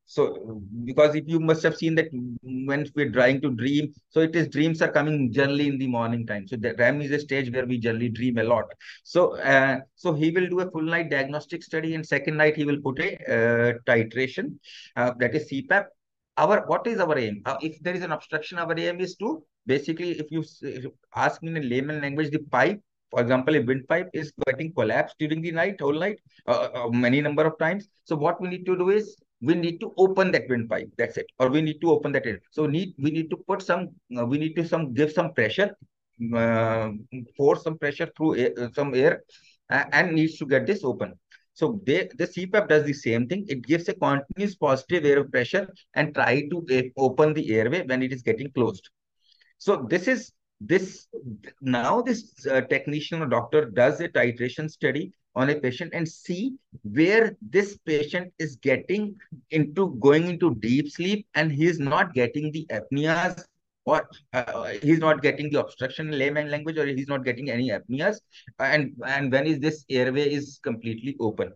So, 0.10 0.63
because 0.86 1.13
if 1.13 1.26
you 1.28 1.39
must 1.39 1.62
have 1.62 1.78
seen 1.78 1.93
that 1.93 2.08
when 2.41 2.84
we're 2.95 3.12
trying 3.12 3.41
to 3.41 3.52
dream, 3.52 3.93
so 4.10 4.22
it 4.22 4.36
is 4.36 4.48
dreams 4.48 4.82
are 4.82 4.91
coming 4.91 5.32
generally 5.32 5.67
in 5.67 5.78
the 5.78 5.86
morning 5.86 6.26
time. 6.26 6.48
So 6.48 6.56
the 6.56 6.74
REM 6.74 7.04
is 7.04 7.12
a 7.12 7.19
stage 7.19 7.52
where 7.54 7.67
we 7.67 7.78
generally 7.78 8.10
dream 8.10 8.39
a 8.39 8.43
lot. 8.43 8.65
So, 9.04 9.38
uh, 9.38 9.82
so 9.93 10.13
he 10.13 10.32
will 10.32 10.48
do 10.48 10.62
a 10.62 10.72
full 10.72 10.82
night 10.82 11.12
diagnostic 11.12 11.62
study, 11.62 11.93
and 11.93 12.04
second 12.04 12.38
night 12.38 12.56
he 12.56 12.65
will 12.65 12.82
put 12.82 13.00
a 13.00 13.10
uh, 13.36 13.74
titration, 13.86 14.58
uh, 14.95 15.13
that 15.19 15.36
is 15.36 15.48
CPAP. 15.48 15.86
Our 16.38 16.65
what 16.65 16.88
is 16.88 17.00
our 17.00 17.15
aim? 17.15 17.43
Uh, 17.45 17.58
if 17.62 17.80
there 17.84 17.93
is 17.93 18.02
an 18.02 18.12
obstruction, 18.12 18.58
our 18.58 18.76
aim 18.80 19.00
is 19.02 19.15
to 19.17 19.43
basically, 19.67 20.19
if 20.19 20.32
you, 20.32 20.43
ask 21.15 21.43
me 21.43 21.56
in 21.56 21.69
layman 21.69 22.02
language, 22.02 22.32
the 22.32 22.39
pipe 22.39 22.82
for 23.12 23.22
example, 23.22 23.56
a 23.56 23.60
windpipe 23.60 24.10
is 24.13 24.32
getting 24.45 24.72
collapsed 24.72 25.15
during 25.17 25.41
the 25.41 25.52
night, 25.52 25.82
whole 25.82 25.93
night, 25.93 26.19
uh, 26.48 26.69
uh, 26.74 26.89
many 26.89 27.22
number 27.22 27.43
of 27.43 27.58
times. 27.58 27.88
So 28.04 28.15
what 28.15 28.39
we 28.39 28.50
need 28.50 28.65
to 28.67 28.78
do 28.78 28.89
is 28.89 29.17
we 29.41 29.56
need 29.56 29.80
to 29.80 29.93
open 29.97 30.32
that 30.32 30.49
windpipe. 30.49 30.89
That's 30.97 31.17
it. 31.17 31.28
Or 31.39 31.49
we 31.49 31.62
need 31.62 31.80
to 31.82 31.91
open 31.91 32.12
that. 32.13 32.25
Air. 32.25 32.41
So 32.52 32.65
need 32.65 32.93
we 32.97 33.12
need 33.12 33.30
to 33.30 33.38
put 33.38 33.62
some. 33.62 33.89
Uh, 34.17 34.25
we 34.25 34.38
need 34.38 34.56
to 34.56 34.67
some 34.67 34.93
give 34.93 35.12
some 35.12 35.34
pressure, 35.34 35.75
uh, 36.36 36.91
force 37.38 37.63
some 37.63 37.78
pressure 37.78 38.10
through 38.15 38.38
air, 38.38 38.52
uh, 38.58 38.67
some 38.73 38.93
air, 38.93 39.23
and 39.69 40.13
needs 40.13 40.38
to 40.38 40.45
get 40.45 40.65
this 40.65 40.84
open. 40.84 41.13
So 41.54 41.82
they, 41.86 42.08
the 42.17 42.25
CPAP 42.25 42.69
does 42.69 42.86
the 42.86 42.93
same 42.93 43.28
thing. 43.28 43.45
It 43.49 43.65
gives 43.65 43.89
a 43.89 43.93
continuous 43.93 44.56
positive 44.56 45.06
air 45.06 45.23
pressure 45.25 45.67
and 45.93 46.13
try 46.13 46.47
to 46.49 46.65
uh, 46.71 47.02
open 47.02 47.34
the 47.34 47.54
airway 47.54 47.86
when 47.86 48.02
it 48.02 48.13
is 48.13 48.21
getting 48.21 48.49
closed. 48.52 48.89
So 49.58 49.86
this 49.89 50.08
is 50.08 50.32
this 50.62 51.08
now 51.62 52.02
this 52.02 52.34
uh, 52.48 52.62
technician 52.62 53.22
or 53.22 53.28
doctor 53.28 53.65
does 53.65 54.00
a 54.02 54.10
titration 54.10 54.69
study 54.69 55.12
on 55.36 55.50
a 55.50 55.56
patient 55.56 55.91
and 55.93 56.08
see 56.08 56.56
where 56.84 57.36
this 57.41 57.78
patient 57.86 58.34
is 58.39 58.58
getting 58.58 59.15
into 59.52 59.95
going 60.00 60.28
into 60.28 60.56
deep 60.56 60.89
sleep 60.91 61.26
and 61.36 61.52
he 61.52 61.65
is 61.65 61.80
not 61.80 62.13
getting 62.13 62.52
the 62.52 62.67
apneas 62.72 63.43
or 63.86 64.10
uh, 64.34 64.67
he's 64.82 65.00
not 65.00 65.22
getting 65.22 65.50
the 65.50 65.60
obstruction 65.60 66.10
in 66.10 66.19
layman 66.19 66.52
language 66.52 66.78
or 66.78 66.86
he's 66.86 67.08
not 67.08 67.24
getting 67.24 67.50
any 67.50 67.69
apneas 67.69 68.17
and 68.60 68.91
and 69.06 69.32
when 69.32 69.48
is 69.48 69.60
this 69.60 69.86
airway 69.89 70.30
is 70.30 70.60
completely 70.62 71.15
open 71.19 71.54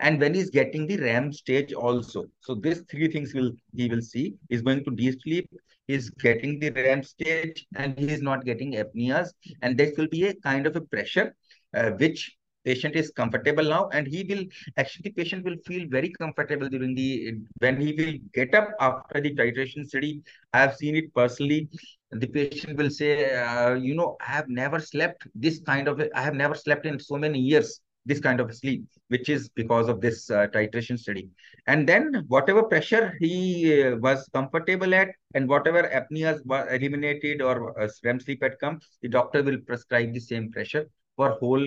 and 0.00 0.20
when 0.20 0.34
he's 0.34 0.50
getting 0.50 0.86
the 0.86 0.98
REM 0.98 1.32
stage 1.32 1.72
also. 1.72 2.26
So 2.40 2.54
these 2.54 2.82
three 2.90 3.08
things 3.10 3.32
will 3.34 3.52
he 3.74 3.88
will 3.88 4.02
see. 4.02 4.34
He's 4.48 4.62
going 4.62 4.84
to 4.84 4.90
deep 4.90 5.20
sleep, 5.22 5.48
he's 5.86 6.10
getting 6.10 6.58
the 6.60 6.70
REM 6.70 7.02
stage, 7.02 7.66
and 7.76 7.98
he 7.98 8.08
is 8.08 8.22
not 8.22 8.44
getting 8.44 8.72
apneas. 8.74 9.32
And 9.62 9.76
this 9.76 9.96
will 9.96 10.08
be 10.08 10.26
a 10.26 10.34
kind 10.34 10.66
of 10.66 10.76
a 10.76 10.80
pressure 10.80 11.34
uh, 11.74 11.90
which 11.92 12.36
patient 12.64 12.96
is 12.96 13.10
comfortable 13.10 13.62
now 13.62 13.88
and 13.92 14.08
he 14.08 14.24
will 14.28 14.44
actually 14.76 15.02
the 15.04 15.12
patient 15.18 15.44
will 15.44 15.56
feel 15.66 15.86
very 15.88 16.10
comfortable 16.18 16.68
during 16.68 16.94
the 16.96 17.34
when 17.60 17.80
he 17.80 17.92
will 17.98 18.14
get 18.38 18.52
up 18.60 18.68
after 18.80 19.20
the 19.20 19.32
titration 19.40 19.86
study 19.86 20.20
i 20.52 20.58
have 20.62 20.74
seen 20.74 20.96
it 20.96 21.14
personally 21.14 21.68
the 22.10 22.26
patient 22.26 22.76
will 22.76 22.90
say 22.90 23.12
uh, 23.44 23.74
you 23.74 23.94
know 23.94 24.16
i 24.20 24.30
have 24.38 24.48
never 24.48 24.80
slept 24.80 25.28
this 25.34 25.60
kind 25.70 25.86
of 25.86 26.02
i 26.14 26.22
have 26.28 26.34
never 26.34 26.54
slept 26.64 26.86
in 26.86 26.98
so 26.98 27.16
many 27.26 27.38
years 27.38 27.80
this 28.06 28.20
kind 28.20 28.40
of 28.40 28.54
sleep, 28.54 28.84
which 29.08 29.28
is 29.28 29.48
because 29.50 29.88
of 29.88 30.00
this 30.00 30.30
uh, 30.30 30.46
titration 30.54 30.98
study. 30.98 31.28
And 31.66 31.86
then 31.88 32.24
whatever 32.28 32.62
pressure 32.62 33.16
he 33.20 33.82
uh, 33.82 33.96
was 33.96 34.28
comfortable 34.32 34.94
at 34.94 35.08
and 35.34 35.48
whatever 35.48 35.82
apneas 35.98 36.40
were 36.46 36.66
eliminated 36.68 37.42
or 37.42 37.78
uh, 37.80 37.88
REM 38.04 38.20
sleep 38.20 38.42
had 38.42 38.58
come, 38.60 38.80
the 39.02 39.08
doctor 39.08 39.42
will 39.42 39.58
prescribe 39.58 40.14
the 40.14 40.20
same 40.20 40.50
pressure 40.52 40.88
for 41.16 41.30
whole 41.40 41.66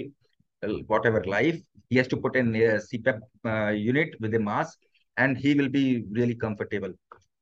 uh, 0.63 0.67
whatever 0.87 1.23
life. 1.25 1.59
He 1.89 1.97
has 1.97 2.07
to 2.07 2.17
put 2.17 2.35
in 2.35 2.55
a 2.55 2.79
CPAP 2.79 3.19
uh, 3.45 3.71
unit 3.71 4.15
with 4.19 4.33
a 4.33 4.39
mask 4.39 4.79
and 5.17 5.37
he 5.37 5.53
will 5.53 5.69
be 5.69 6.05
really 6.11 6.35
comfortable. 6.35 6.93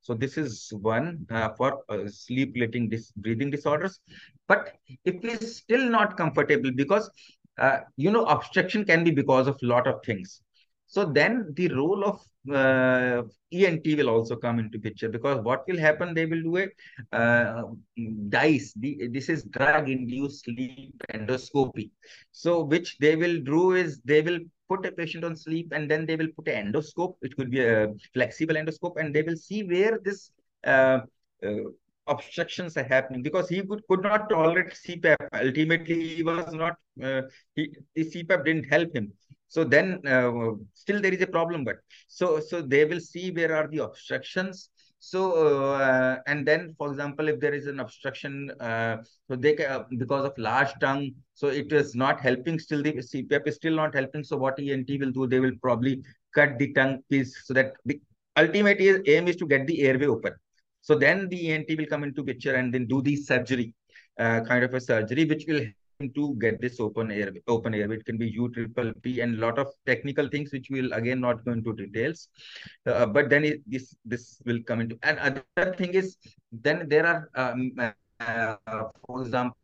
So 0.01 0.13
this 0.13 0.37
is 0.37 0.71
one 0.71 1.25
uh, 1.29 1.49
for 1.57 1.83
uh, 1.89 2.07
sleep-related 2.07 2.91
dis 2.91 3.11
breathing 3.11 3.49
disorders. 3.51 3.99
But 4.47 4.73
if 5.03 5.21
he's 5.21 5.57
still 5.57 5.89
not 5.89 6.15
comfortable 6.15 6.71
because 6.71 7.09
uh, 7.57 7.79
you 7.95 8.11
know, 8.11 8.25
obstruction 8.25 8.85
can 8.85 9.03
be 9.03 9.11
because 9.11 9.47
of 9.47 9.57
a 9.61 9.65
lot 9.65 9.87
of 9.87 10.03
things. 10.05 10.41
So 10.87 11.05
then 11.05 11.53
the 11.55 11.67
role 11.69 12.03
of 12.05 12.21
uh, 12.53 13.23
ENT 13.51 13.85
will 13.97 14.09
also 14.09 14.37
come 14.37 14.57
into 14.59 14.79
picture 14.79 15.09
because 15.09 15.43
what 15.43 15.67
will 15.67 15.77
happen? 15.77 16.13
They 16.13 16.25
will 16.25 16.41
do 16.41 16.57
a 16.57 17.15
uh. 17.15 17.63
The, 17.95 19.09
this 19.11 19.27
is 19.27 19.43
drug-induced 19.43 20.45
sleep 20.45 21.03
endoscopy. 21.13 21.91
So 22.31 22.63
which 22.63 22.97
they 22.99 23.15
will 23.15 23.39
do 23.41 23.73
is 23.73 23.99
they 24.05 24.21
will 24.21 24.39
put 24.69 24.85
a 24.85 24.91
patient 24.91 25.23
on 25.23 25.35
sleep 25.35 25.73
and 25.73 25.89
then 25.91 26.05
they 26.05 26.15
will 26.15 26.29
put 26.35 26.47
an 26.47 26.71
endoscope. 26.71 27.15
It 27.21 27.35
could 27.35 27.51
be 27.51 27.65
a 27.65 27.93
flexible 28.13 28.55
endoscope 28.55 28.97
and 28.97 29.13
they 29.13 29.23
will 29.23 29.35
see 29.35 29.63
where 29.63 29.99
this 30.03 30.31
uh, 30.65 31.01
uh, 31.43 31.69
obstructions 32.07 32.77
are 32.77 32.83
happening 32.83 33.21
because 33.21 33.49
he 33.49 33.61
could, 33.61 33.81
could 33.89 34.03
not 34.03 34.29
tolerate 34.29 34.73
CPAP. 34.73 35.15
Ultimately, 35.33 36.15
he 36.15 36.23
was 36.23 36.53
not, 36.53 36.75
uh, 37.03 37.21
he, 37.55 37.75
the 37.95 38.05
CPAP 38.05 38.45
didn't 38.45 38.65
help 38.65 38.95
him. 38.95 39.11
So 39.47 39.63
then 39.63 40.05
uh, 40.05 40.31
still 40.73 41.01
there 41.01 41.13
is 41.13 41.21
a 41.21 41.27
problem, 41.27 41.63
but 41.63 41.77
so, 42.07 42.39
so 42.39 42.61
they 42.61 42.85
will 42.85 42.99
see 42.99 43.31
where 43.31 43.55
are 43.55 43.67
the 43.67 43.83
obstructions. 43.83 44.69
So, 44.99 45.75
uh, 45.75 46.17
and 46.25 46.45
then, 46.45 46.73
for 46.77 46.89
example, 46.89 47.27
if 47.27 47.39
there 47.39 47.53
is 47.53 47.67
an 47.67 47.79
obstruction, 47.79 48.51
uh, 48.59 48.97
so 49.29 49.35
they 49.35 49.55
because 49.97 50.25
of 50.25 50.33
large 50.37 50.73
tongue, 50.81 51.11
so 51.35 51.47
it 51.47 51.71
is 51.71 51.95
not 51.95 52.19
helping 52.19 52.57
still 52.57 52.81
the 52.81 52.93
CPAP 52.93 53.47
is 53.47 53.55
still 53.55 53.75
not 53.75 53.93
helping. 53.93 54.23
So 54.23 54.37
what 54.37 54.59
ENT 54.59 54.89
will 54.99 55.11
do, 55.11 55.27
they 55.27 55.39
will 55.39 55.55
probably 55.61 56.01
cut 56.33 56.57
the 56.57 56.73
tongue 56.73 57.03
piece 57.09 57.45
so 57.45 57.53
that 57.53 57.73
the 57.85 58.01
ultimate 58.37 58.79
aim 59.07 59.27
is 59.27 59.35
to 59.37 59.45
get 59.45 59.67
the 59.67 59.81
airway 59.83 60.07
open. 60.07 60.33
So 60.87 60.95
then 60.95 61.27
the 61.27 61.51
ENT 61.51 61.69
will 61.77 61.85
come 61.93 62.03
into 62.05 62.23
picture 62.23 62.55
and 62.55 62.73
then 62.73 62.85
do 62.87 63.01
the 63.01 63.17
surgery, 63.17 63.73
uh, 64.17 64.39
kind 64.49 64.63
of 64.63 64.73
a 64.73 64.79
surgery, 64.79 65.25
which 65.25 65.43
will 65.45 65.65
to 66.15 66.35
get 66.39 66.61
this 66.61 66.79
open 66.79 67.11
air, 67.11 67.31
open 67.47 67.73
air. 67.73 67.91
It 67.91 68.05
can 68.05 68.17
be 68.17 68.29
U 68.29 68.49
triple 68.49 68.93
P 69.01 69.19
and 69.19 69.37
lot 69.37 69.59
of 69.59 69.67
technical 69.85 70.29
things, 70.29 70.53
which 70.53 70.67
we'll 70.69 70.93
again 70.93 71.19
not 71.19 71.43
go 71.43 71.51
into 71.51 71.73
details. 71.73 72.29
Uh, 72.85 73.05
but 73.05 73.29
then 73.29 73.43
it, 73.43 73.61
this 73.67 73.95
this 74.05 74.41
will 74.45 74.61
come 74.65 74.79
into. 74.79 74.97
And 75.03 75.19
other 75.19 75.73
thing 75.73 75.93
is, 75.93 76.15
then 76.53 76.87
there 76.87 77.05
are, 77.05 77.29
um, 77.35 77.73
uh, 78.21 78.53
for 79.05 79.23
example, 79.23 79.57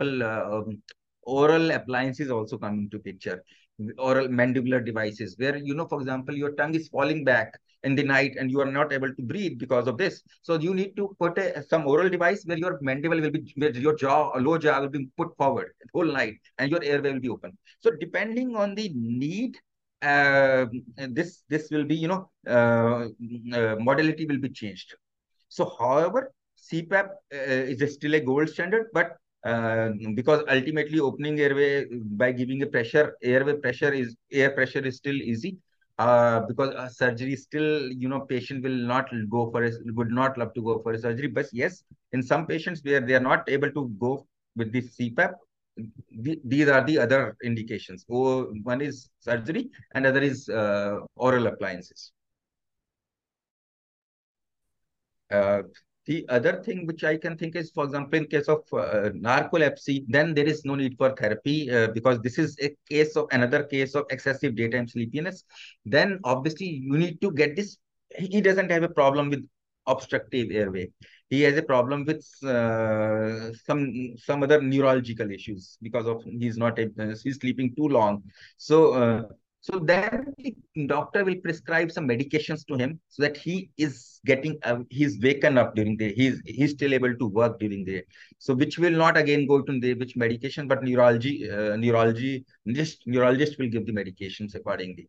uh, 0.00 0.58
um, 0.58 0.80
oral 1.22 1.72
appliances 1.72 2.30
also 2.30 2.58
come 2.58 2.74
into 2.84 3.00
picture 3.00 3.42
oral 3.98 4.28
mandibular 4.28 4.84
devices 4.84 5.34
where 5.38 5.56
you 5.56 5.74
know 5.74 5.86
for 5.86 6.00
example 6.00 6.34
your 6.34 6.52
tongue 6.54 6.74
is 6.74 6.88
falling 6.88 7.24
back 7.24 7.58
in 7.84 7.94
the 7.94 8.02
night 8.02 8.36
and 8.38 8.50
you 8.50 8.60
are 8.60 8.70
not 8.70 8.92
able 8.92 9.14
to 9.14 9.22
breathe 9.22 9.58
because 9.58 9.86
of 9.86 9.98
this. 9.98 10.22
So 10.42 10.58
you 10.58 10.74
need 10.74 10.96
to 10.96 11.14
put 11.20 11.38
a, 11.38 11.62
some 11.62 11.86
oral 11.86 12.08
device 12.08 12.44
where 12.44 12.58
your 12.58 12.78
mandible 12.80 13.20
will 13.20 13.30
be, 13.30 13.52
where 13.56 13.70
your 13.70 13.94
jaw, 13.94 14.32
low 14.38 14.58
jaw 14.58 14.80
will 14.80 14.88
be 14.88 15.08
put 15.16 15.36
forward 15.36 15.72
whole 15.92 16.04
night 16.04 16.38
and 16.58 16.70
your 16.70 16.82
airway 16.82 17.12
will 17.12 17.20
be 17.20 17.28
open. 17.28 17.56
So 17.80 17.90
depending 18.00 18.56
on 18.56 18.74
the 18.74 18.90
need, 18.94 19.56
uh, 20.02 20.66
this 20.96 21.44
this 21.48 21.70
will 21.70 21.84
be, 21.84 21.96
you 21.96 22.08
know, 22.08 22.30
uh, 22.46 23.06
uh, 23.58 23.76
modality 23.78 24.26
will 24.26 24.38
be 24.38 24.50
changed. 24.50 24.94
So 25.48 25.72
however, 25.78 26.32
CPAP 26.70 27.06
uh, 27.06 27.72
is 27.72 27.94
still 27.94 28.14
a 28.14 28.20
gold 28.20 28.48
standard, 28.48 28.88
but 28.92 29.16
uh, 29.44 29.90
because 30.14 30.42
ultimately 30.48 31.00
opening 31.00 31.38
airway 31.40 31.86
by 32.22 32.32
giving 32.32 32.62
a 32.62 32.66
pressure, 32.66 33.16
airway 33.22 33.54
pressure 33.54 33.92
is 33.92 34.16
air 34.32 34.50
pressure 34.50 34.80
is 34.80 34.96
still 34.96 35.14
easy 35.14 35.58
uh, 35.98 36.40
because 36.40 36.74
uh, 36.74 36.88
surgery 36.88 37.36
still, 37.36 37.90
you 37.92 38.08
know, 38.08 38.20
patient 38.20 38.62
will 38.62 38.76
not 38.94 39.08
go 39.30 39.50
for 39.50 39.62
it, 39.64 39.74
would 39.94 40.10
not 40.10 40.36
love 40.38 40.52
to 40.54 40.62
go 40.62 40.80
for 40.82 40.92
a 40.92 40.98
surgery. 40.98 41.28
But 41.28 41.46
yes, 41.52 41.84
in 42.12 42.22
some 42.22 42.46
patients 42.46 42.80
where 42.84 43.00
they 43.00 43.14
are 43.14 43.20
not 43.20 43.48
able 43.48 43.70
to 43.72 43.88
go 43.98 44.26
with 44.56 44.72
the 44.72 44.82
CPAP, 44.82 45.32
the, 46.10 46.40
these 46.44 46.68
are 46.68 46.84
the 46.84 46.98
other 46.98 47.36
indications. 47.42 48.04
Oh, 48.10 48.44
one 48.62 48.80
is 48.80 49.08
surgery 49.20 49.70
and 49.94 50.06
other 50.06 50.20
is 50.22 50.48
uh, 50.48 50.98
oral 51.16 51.46
appliances. 51.46 52.12
Uh, 56.06 56.12
the 56.12 56.26
other 56.28 56.62
thing 56.62 56.86
which 56.86 57.04
I 57.04 57.16
can 57.16 57.36
think 57.36 57.56
is, 57.56 57.70
for 57.70 57.84
example, 57.84 58.18
in 58.18 58.26
case 58.26 58.48
of 58.48 58.62
uh, 58.72 59.10
narcolepsy, 59.10 60.04
then 60.08 60.34
there 60.34 60.46
is 60.46 60.64
no 60.64 60.74
need 60.74 60.96
for 60.98 61.14
therapy 61.14 61.70
uh, 61.70 61.88
because 61.88 62.20
this 62.20 62.38
is 62.38 62.56
a 62.60 62.76
case 62.88 63.16
of 63.16 63.26
another 63.32 63.64
case 63.64 63.94
of 63.94 64.04
excessive 64.10 64.54
daytime 64.54 64.88
sleepiness. 64.88 65.44
Then 65.84 66.20
obviously 66.24 66.66
you 66.66 66.98
need 66.98 67.20
to 67.20 67.30
get 67.32 67.56
this. 67.56 67.78
He 68.16 68.40
doesn't 68.40 68.70
have 68.70 68.82
a 68.82 68.88
problem 68.88 69.30
with 69.30 69.48
obstructive 69.86 70.50
airway. 70.50 70.90
He 71.30 71.42
has 71.42 71.56
a 71.56 71.62
problem 71.62 72.04
with 72.04 72.24
uh, 72.44 73.52
some 73.66 74.14
some 74.16 74.42
other 74.42 74.60
neurological 74.60 75.30
issues 75.30 75.78
because 75.82 76.06
of 76.06 76.22
he's 76.24 76.56
not 76.56 76.78
he's 76.78 77.38
sleeping 77.40 77.74
too 77.74 77.88
long. 77.88 78.22
So 78.56 78.92
uh, 78.92 79.22
so 79.66 79.78
then 79.78 80.34
the 80.36 80.54
doctor 80.88 81.24
will 81.24 81.36
prescribe 81.36 81.90
some 81.90 82.06
medications 82.06 82.66
to 82.66 82.76
him 82.76 83.00
so 83.08 83.22
that 83.22 83.34
he 83.34 83.70
is 83.78 84.20
getting, 84.26 84.58
uh, 84.62 84.80
he's 84.90 85.18
waken 85.22 85.56
up 85.56 85.74
during 85.74 85.96
the, 85.96 86.12
he's, 86.12 86.38
he's 86.44 86.72
still 86.72 86.92
able 86.92 87.14
to 87.16 87.26
work 87.28 87.58
during 87.58 87.82
the 87.82 87.92
day. 88.00 88.04
So 88.38 88.52
which 88.52 88.78
will 88.78 88.92
not 89.04 89.16
again 89.16 89.46
go 89.46 89.62
to 89.62 89.80
the, 89.80 89.94
which 89.94 90.16
medication, 90.16 90.68
but 90.68 90.82
neurology, 90.84 91.50
uh, 91.50 91.76
neurology, 91.76 92.44
just 92.72 93.06
neurologist 93.06 93.58
will 93.58 93.70
give 93.70 93.86
the 93.86 93.92
medications 94.00 94.54
accordingly. 94.54 95.08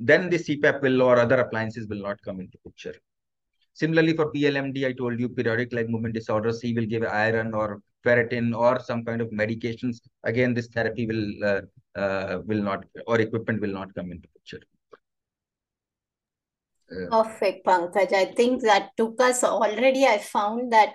then 0.00 0.30
the 0.30 0.38
CPAP 0.38 0.82
will 0.82 1.00
or 1.00 1.20
other 1.20 1.38
appliances 1.44 1.86
will 1.86 2.02
not 2.02 2.20
come 2.22 2.40
into 2.40 2.58
picture. 2.64 2.96
Similarly, 3.74 4.14
for 4.16 4.32
PLMD, 4.32 4.84
I 4.84 4.94
told 4.94 5.20
you 5.20 5.28
periodic 5.28 5.72
leg 5.72 5.88
movement 5.88 6.14
disorders, 6.14 6.60
he 6.60 6.72
will 6.74 6.86
give 6.86 7.04
iron 7.04 7.54
or 7.54 7.80
ferritin 8.06 8.56
or 8.64 8.72
some 8.80 9.04
kind 9.04 9.20
of 9.20 9.28
medications. 9.42 10.00
Again, 10.24 10.54
this 10.54 10.68
therapy 10.68 11.06
will 11.10 11.26
uh, 11.50 11.60
uh, 12.02 12.40
will 12.46 12.62
not 12.62 12.84
or 13.06 13.20
equipment 13.20 13.60
will 13.60 13.76
not 13.80 13.94
come 13.94 14.10
into 14.12 14.28
picture. 14.36 14.62
Uh, 16.90 17.06
Perfect, 17.10 17.66
Pankaj. 17.66 18.12
I 18.12 18.26
think 18.26 18.62
that 18.62 18.90
took 18.96 19.20
us 19.20 19.42
already. 19.42 20.06
I 20.06 20.18
found 20.18 20.72
that 20.72 20.94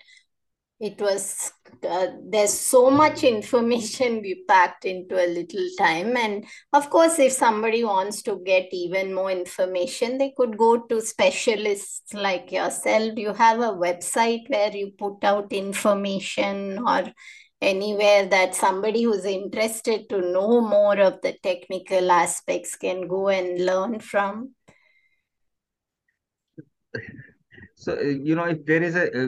it 0.81 0.99
was 0.99 1.53
uh, 1.87 2.07
there's 2.27 2.53
so 2.53 2.89
much 2.89 3.23
information 3.23 4.19
we 4.21 4.43
packed 4.47 4.83
into 4.83 5.15
a 5.15 5.27
little 5.27 5.67
time. 5.77 6.17
And 6.17 6.45
of 6.73 6.89
course 6.89 7.19
if 7.19 7.33
somebody 7.33 7.83
wants 7.83 8.23
to 8.23 8.41
get 8.43 8.67
even 8.71 9.13
more 9.13 9.29
information 9.31 10.17
they 10.17 10.33
could 10.35 10.57
go 10.57 10.79
to 10.79 10.99
specialists 10.99 12.13
like 12.15 12.51
yourself. 12.51 13.13
You 13.15 13.33
have 13.33 13.59
a 13.59 13.73
website 13.73 14.49
where 14.49 14.75
you 14.75 14.91
put 14.97 15.23
out 15.23 15.53
information 15.53 16.79
or 16.85 17.03
anywhere 17.61 18.25
that 18.25 18.55
somebody 18.55 19.03
who's 19.03 19.25
interested 19.25 20.09
to 20.09 20.19
know 20.19 20.61
more 20.61 20.99
of 20.99 21.21
the 21.21 21.35
technical 21.43 22.09
aspects 22.11 22.75
can 22.75 23.07
go 23.07 23.29
and 23.29 23.63
learn 23.63 23.99
from 23.99 24.55
so, 27.81 27.93
uh, 27.97 28.01
you 28.01 28.35
know, 28.35 28.45
if 28.45 28.65
there 28.65 28.83
is 28.83 28.95
a, 28.95 29.05
uh, 29.25 29.27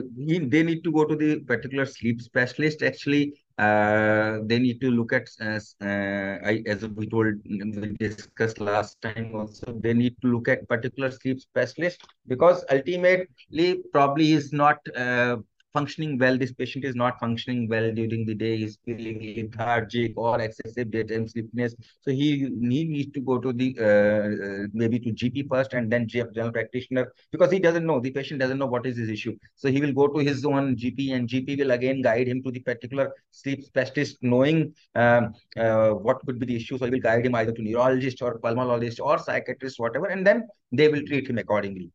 they 0.54 0.62
need 0.62 0.84
to 0.84 0.92
go 0.92 1.04
to 1.04 1.16
the 1.16 1.40
particular 1.40 1.84
sleep 1.86 2.20
specialist. 2.20 2.82
Actually, 2.82 3.34
uh, 3.58 4.38
they 4.44 4.58
need 4.60 4.80
to 4.80 4.90
look 4.90 5.12
at, 5.12 5.28
uh, 5.40 5.58
uh, 5.84 6.38
I, 6.50 6.62
as 6.66 6.86
we 6.86 7.08
told, 7.08 7.34
we 7.48 7.96
discussed 7.98 8.60
last 8.60 9.02
time 9.02 9.34
also, 9.34 9.72
they 9.80 9.94
need 9.94 10.14
to 10.22 10.28
look 10.28 10.48
at 10.48 10.68
particular 10.68 11.10
sleep 11.10 11.40
specialist 11.40 12.00
because 12.28 12.64
ultimately 12.70 13.82
probably 13.92 14.32
is 14.32 14.52
not 14.52 14.78
uh, 14.96 15.36
functioning 15.74 16.16
well. 16.18 16.38
This 16.38 16.52
patient 16.52 16.84
is 16.84 16.94
not 16.94 17.18
functioning 17.20 17.68
well 17.68 17.92
during 17.92 18.24
the 18.24 18.34
day. 18.34 18.56
He's 18.58 18.78
feeling 18.84 19.18
lethargic 19.36 20.12
or 20.16 20.40
excessive 20.40 20.90
daytime 20.90 21.28
sleepiness. 21.28 21.74
So 22.00 22.12
he, 22.12 22.30
he 22.38 22.84
needs 22.94 23.12
to 23.12 23.20
go 23.20 23.38
to 23.38 23.52
the 23.52 23.68
uh, 23.78 24.28
uh 24.46 24.66
maybe 24.72 24.98
to 25.00 25.10
GP 25.10 25.48
first 25.50 25.74
and 25.74 25.92
then 25.92 26.08
general 26.08 26.52
practitioner 26.52 27.12
because 27.32 27.50
he 27.50 27.58
doesn't 27.58 27.84
know. 27.84 28.00
The 28.00 28.12
patient 28.12 28.40
doesn't 28.40 28.58
know 28.58 28.70
what 28.74 28.86
is 28.86 28.96
his 28.96 29.10
issue. 29.10 29.36
So 29.56 29.70
he 29.70 29.80
will 29.80 29.92
go 29.92 30.06
to 30.08 30.20
his 30.20 30.44
own 30.44 30.76
GP 30.76 31.12
and 31.14 31.28
GP 31.28 31.58
will 31.58 31.72
again 31.72 32.00
guide 32.00 32.28
him 32.28 32.42
to 32.44 32.50
the 32.50 32.60
particular 32.60 33.12
sleep 33.30 33.64
specialist, 33.64 34.18
knowing 34.22 34.74
um, 34.94 35.34
uh, 35.56 35.90
what 35.90 36.24
could 36.24 36.38
be 36.38 36.46
the 36.46 36.56
issue. 36.56 36.78
So 36.78 36.86
he 36.86 36.92
will 36.92 37.00
guide 37.10 37.26
him 37.26 37.34
either 37.34 37.52
to 37.52 37.62
neurologist 37.62 38.22
or 38.22 38.38
pulmonologist 38.38 39.00
or 39.00 39.18
psychiatrist, 39.18 39.80
whatever, 39.80 40.06
and 40.06 40.26
then 40.26 40.46
they 40.72 40.88
will 40.88 41.02
treat 41.02 41.28
him 41.28 41.38
accordingly. 41.38 41.90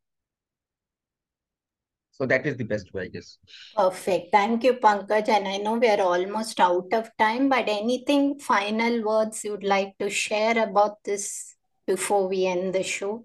So 2.19 2.25
that 2.25 2.45
is 2.45 2.57
the 2.57 2.65
best 2.65 2.93
way, 2.93 3.03
I 3.03 3.07
guess. 3.07 3.37
Perfect. 3.75 4.31
Thank 4.31 4.63
you, 4.65 4.73
Pankaj. 4.73 5.29
And 5.29 5.47
I 5.47 5.57
know 5.57 5.75
we 5.75 5.87
are 5.87 6.01
almost 6.01 6.59
out 6.59 6.93
of 6.93 7.09
time, 7.17 7.47
but 7.47 7.69
anything 7.69 8.39
final 8.39 9.03
words 9.03 9.43
you'd 9.45 9.63
like 9.63 9.97
to 9.99 10.09
share 10.09 10.61
about 10.61 11.03
this 11.05 11.55
before 11.87 12.27
we 12.27 12.45
end 12.45 12.73
the 12.73 12.83
show? 12.83 13.23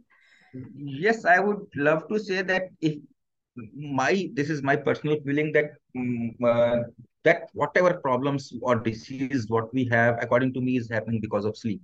Yes, 0.76 1.24
I 1.24 1.40
would 1.40 1.66
love 1.74 2.06
to 2.08 2.18
say 2.18 2.42
that 2.42 2.68
if 2.80 2.98
my 3.76 4.28
this 4.34 4.50
is 4.50 4.62
my 4.62 4.76
personal 4.76 5.16
feeling 5.24 5.52
that 5.52 5.70
um, 5.96 6.30
uh, 6.44 6.78
that 7.24 7.50
whatever 7.52 7.94
problems 7.94 8.52
or 8.62 8.74
disease 8.76 9.46
what 9.48 9.72
we 9.72 9.84
have 9.90 10.18
according 10.20 10.52
to 10.54 10.60
me 10.60 10.76
is 10.76 10.90
happening 10.90 11.20
because 11.20 11.44
of 11.44 11.56
sleep 11.56 11.80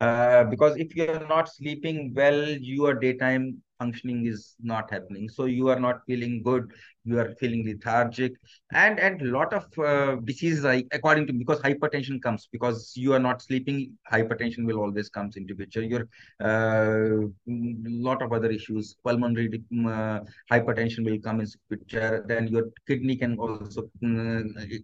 uh, 0.00 0.44
because 0.44 0.76
if 0.76 0.94
you're 0.94 1.26
not 1.26 1.48
sleeping 1.48 2.12
well 2.14 2.42
your 2.74 2.92
daytime 2.92 3.56
functioning 3.78 4.26
is 4.26 4.54
not 4.62 4.90
happening. 4.90 5.28
So 5.28 5.44
you 5.46 5.68
are 5.68 5.78
not 5.80 6.00
feeling 6.06 6.42
good. 6.42 6.72
You 7.04 7.18
are 7.20 7.30
feeling 7.40 7.64
lethargic. 7.66 8.32
And 8.72 8.98
and 8.98 9.22
lot 9.22 9.52
of 9.52 9.66
uh, 9.78 10.16
diseases 10.24 10.64
like 10.64 10.86
according 10.92 11.26
to 11.28 11.32
because 11.32 11.60
hypertension 11.60 12.20
comes 12.22 12.48
because 12.50 12.92
you 12.96 13.12
are 13.12 13.18
not 13.18 13.42
sleeping 13.42 13.96
hypertension 14.12 14.66
will 14.66 14.78
always 14.78 15.08
comes 15.08 15.36
into 15.36 15.54
picture. 15.54 15.82
Your 15.82 16.08
uh, 16.40 17.28
lot 17.46 18.22
of 18.22 18.32
other 18.32 18.50
issues 18.50 18.96
pulmonary 19.04 19.62
uh, 19.86 20.20
hypertension 20.50 21.04
will 21.04 21.18
come 21.20 21.40
into 21.40 21.58
picture. 21.70 22.24
Then 22.26 22.48
your 22.48 22.64
kidney 22.86 23.16
can 23.16 23.36
also 23.38 23.82
uh, 24.04 24.42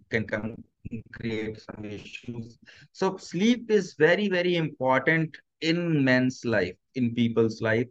can 0.09 0.25
come 0.27 0.55
create 1.13 1.59
some 1.61 1.85
issues. 1.85 2.57
So 2.91 3.17
sleep 3.17 3.71
is 3.71 3.93
very 3.93 4.27
very 4.29 4.55
important 4.55 5.35
in 5.63 6.03
men's 6.03 6.45
life 6.45 6.75
in 6.95 7.15
people's 7.15 7.61
life. 7.61 7.87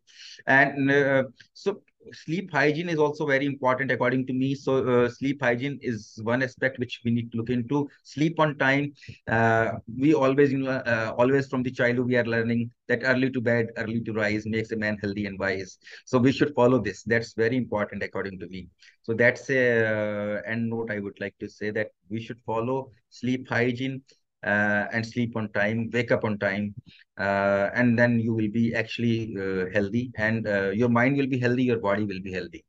And 0.47 0.91
uh, 0.91 1.25
so 1.55 1.83
sleep 2.13 2.51
hygiene 2.53 2.89
is 2.89 2.99
also 2.99 3.27
very 3.27 3.47
important 3.47 3.91
according 3.91 4.27
to 4.29 4.33
me. 4.33 4.55
So 4.55 4.87
uh, 5.05 5.09
sleep 5.09 5.41
hygiene 5.43 5.79
is 5.83 6.21
one 6.23 6.43
aspect 6.43 6.79
which 6.79 7.01
we 7.05 7.11
need 7.13 7.33
to 7.33 7.39
look 7.39 7.51
into. 7.51 7.89
Sleep 8.05 8.39
on 8.41 8.59
time 8.59 8.93
uh, 9.29 9.73
we 9.99 10.15
always 10.15 10.53
you 10.53 10.59
know 10.59 10.71
uh, 10.71 11.15
always 11.19 11.49
from 11.49 11.63
the 11.63 11.71
childhood 11.71 12.07
we 12.07 12.17
are 12.17 12.25
learning 12.25 12.71
that 12.89 13.03
early 13.05 13.31
to 13.31 13.41
bed 13.41 13.69
early 13.79 14.01
to 14.03 14.13
rise 14.13 14.47
makes 14.47 14.73
a 14.73 14.77
man 14.77 14.99
healthy 15.03 15.27
and 15.27 15.39
wise. 15.39 15.79
So 16.07 16.19
we 16.19 16.33
should 16.33 16.55
follow 16.55 16.81
this. 16.81 17.03
That's 17.05 17.35
very 17.35 17.57
important 17.57 18.03
according 18.03 18.39
to 18.41 18.47
me. 18.49 18.69
So 19.03 19.15
that's 19.15 19.51
a 19.51 19.63
uh, 19.93 20.43
end 20.47 20.71
note 20.71 20.91
i 20.91 20.99
would 20.99 21.19
like 21.21 21.37
to 21.41 21.49
say 21.49 21.71
that 21.71 21.89
we 22.11 22.21
should 22.21 22.41
follow 22.47 22.91
sleep 23.11 23.49
hygiene 23.49 24.03
uh, 24.45 24.87
and 24.93 25.07
sleep 25.07 25.37
on 25.37 25.49
time, 25.53 25.91
wake 25.93 26.11
up 26.11 26.25
on 26.25 26.39
time, 26.39 26.75
uh, 27.19 27.71
and 27.75 27.99
then 27.99 28.19
you 28.19 28.35
will 28.35 28.51
be 28.51 28.75
actually 28.75 29.37
uh, 29.37 29.67
healthy 29.73 30.11
and 30.17 30.47
uh, 30.47 30.71
your 30.71 30.89
mind 30.89 31.17
will 31.17 31.27
be 31.27 31.39
healthy, 31.39 31.65
your 31.65 31.79
body 31.79 32.05
will 32.05 32.21
be 32.21 32.33
healthy. 32.33 32.65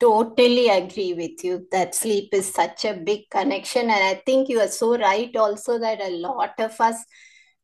Totally 0.00 0.68
agree 0.68 1.12
with 1.14 1.42
you 1.42 1.66
that 1.72 1.92
sleep 1.92 2.28
is 2.32 2.52
such 2.52 2.84
a 2.84 2.94
big 2.94 3.28
connection. 3.30 3.82
And 3.82 4.16
I 4.16 4.22
think 4.24 4.48
you 4.48 4.60
are 4.60 4.68
so 4.68 4.96
right 4.96 5.34
also 5.34 5.76
that 5.80 6.00
a 6.00 6.10
lot 6.10 6.54
of 6.60 6.80
us 6.80 7.04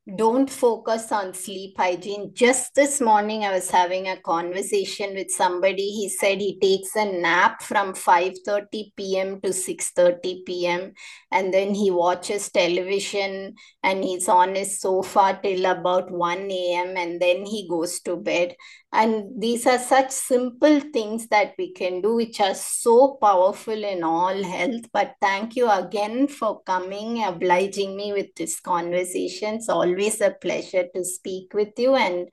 don't 0.07 0.51
focus 0.51 1.11
on 1.13 1.33
sleep 1.33 1.79
hygiene. 1.79 2.31
Just 2.35 2.75
this 2.75 3.01
morning, 3.01 3.45
I 3.45 3.53
was 3.53 3.71
having 3.71 4.07
a 4.07 4.21
conversation 4.21 5.15
with 5.15 5.31
somebody. 5.31 5.93
He 5.93 6.11
said 6.11 6.41
he 6.41 6.59
takes 6.61 6.95
a 6.95 7.07
nap 7.07 7.63
from 7.63 7.95
5:30 7.95 8.93
p.m. 8.97 9.41
to 9.41 9.49
6:30 9.49 10.45
p.m. 10.45 10.93
and 11.31 11.55
then 11.55 11.75
he 11.75 11.91
watches 11.91 12.51
television 12.51 13.55
and 13.83 14.05
he's 14.05 14.29
on 14.29 14.55
his 14.55 14.79
sofa 14.79 15.41
till 15.43 15.65
about 15.65 16.11
1 16.11 16.51
a.m. 16.51 16.99
and 16.99 17.19
then 17.19 17.47
he 17.47 17.67
goes 17.67 18.01
to 18.01 18.17
bed. 18.17 18.55
And 18.95 19.43
these 19.43 19.67
are 19.67 19.79
such 19.79 20.13
simple 20.13 20.79
things 20.79 21.27
that 21.27 21.55
we 21.59 21.73
can 21.73 22.01
do, 22.01 22.15
which 22.15 22.41
are 22.41 22.55
so 22.55 23.19
powerful 23.21 23.83
in 23.85 24.05
all 24.05 24.41
health. 24.45 24.85
But 24.93 25.17
thank 25.21 25.57
you 25.57 25.69
again 25.69 26.29
for 26.29 26.63
coming, 26.63 27.25
obliging 27.25 27.97
me 27.97 28.13
with 28.13 28.33
this 28.37 28.61
conversation. 28.61 29.57
It's 29.57 29.69
always 29.69 30.21
a 30.21 30.31
pleasure 30.31 30.87
to 30.95 31.05
speak 31.05 31.55
with 31.55 31.73
you. 31.77 31.97
And 31.97 32.29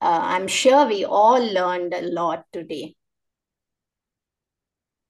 uh, 0.00 0.20
I'm 0.22 0.48
sure 0.48 0.86
we 0.86 1.04
all 1.04 1.44
learned 1.44 1.92
a 1.92 2.00
lot 2.00 2.46
today. 2.54 2.94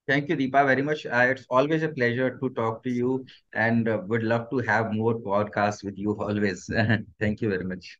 Thank 0.09 0.31
you, 0.31 0.37
Deepa, 0.37 0.67
very 0.67 0.83
much. 0.83 1.07
Uh, 1.07 1.29
it's 1.31 1.47
always 1.49 1.85
a 1.85 1.91
pleasure 1.91 2.39
to 2.39 2.51
talk 2.51 2.83
to 2.83 2.91
you 2.91 3.25
and 3.53 3.89
uh, 3.89 4.01
would 4.09 4.25
love 4.25 4.51
to 4.51 4.59
have 4.59 4.93
more 4.93 5.15
podcasts 5.15 5.85
with 5.85 5.97
you 5.97 6.21
always. 6.21 6.69
Thank 7.21 7.41
you 7.41 7.51
very 7.51 7.65
much. 7.65 7.99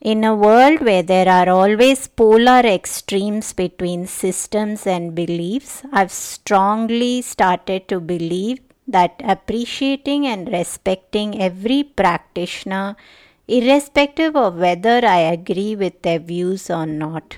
In 0.00 0.24
a 0.24 0.34
world 0.34 0.80
where 0.80 1.02
there 1.02 1.28
are 1.28 1.50
always 1.50 2.08
polar 2.08 2.60
extremes 2.60 3.52
between 3.52 4.06
systems 4.06 4.86
and 4.86 5.14
beliefs, 5.14 5.82
I've 5.92 6.10
strongly 6.10 7.20
started 7.20 7.86
to 7.88 8.00
believe 8.00 8.60
that 8.88 9.20
appreciating 9.22 10.26
and 10.26 10.50
respecting 10.50 11.38
every 11.38 11.82
practitioner, 11.82 12.96
irrespective 13.46 14.36
of 14.36 14.56
whether 14.56 15.04
I 15.04 15.18
agree 15.18 15.76
with 15.76 16.00
their 16.00 16.18
views 16.18 16.70
or 16.70 16.86
not. 16.86 17.36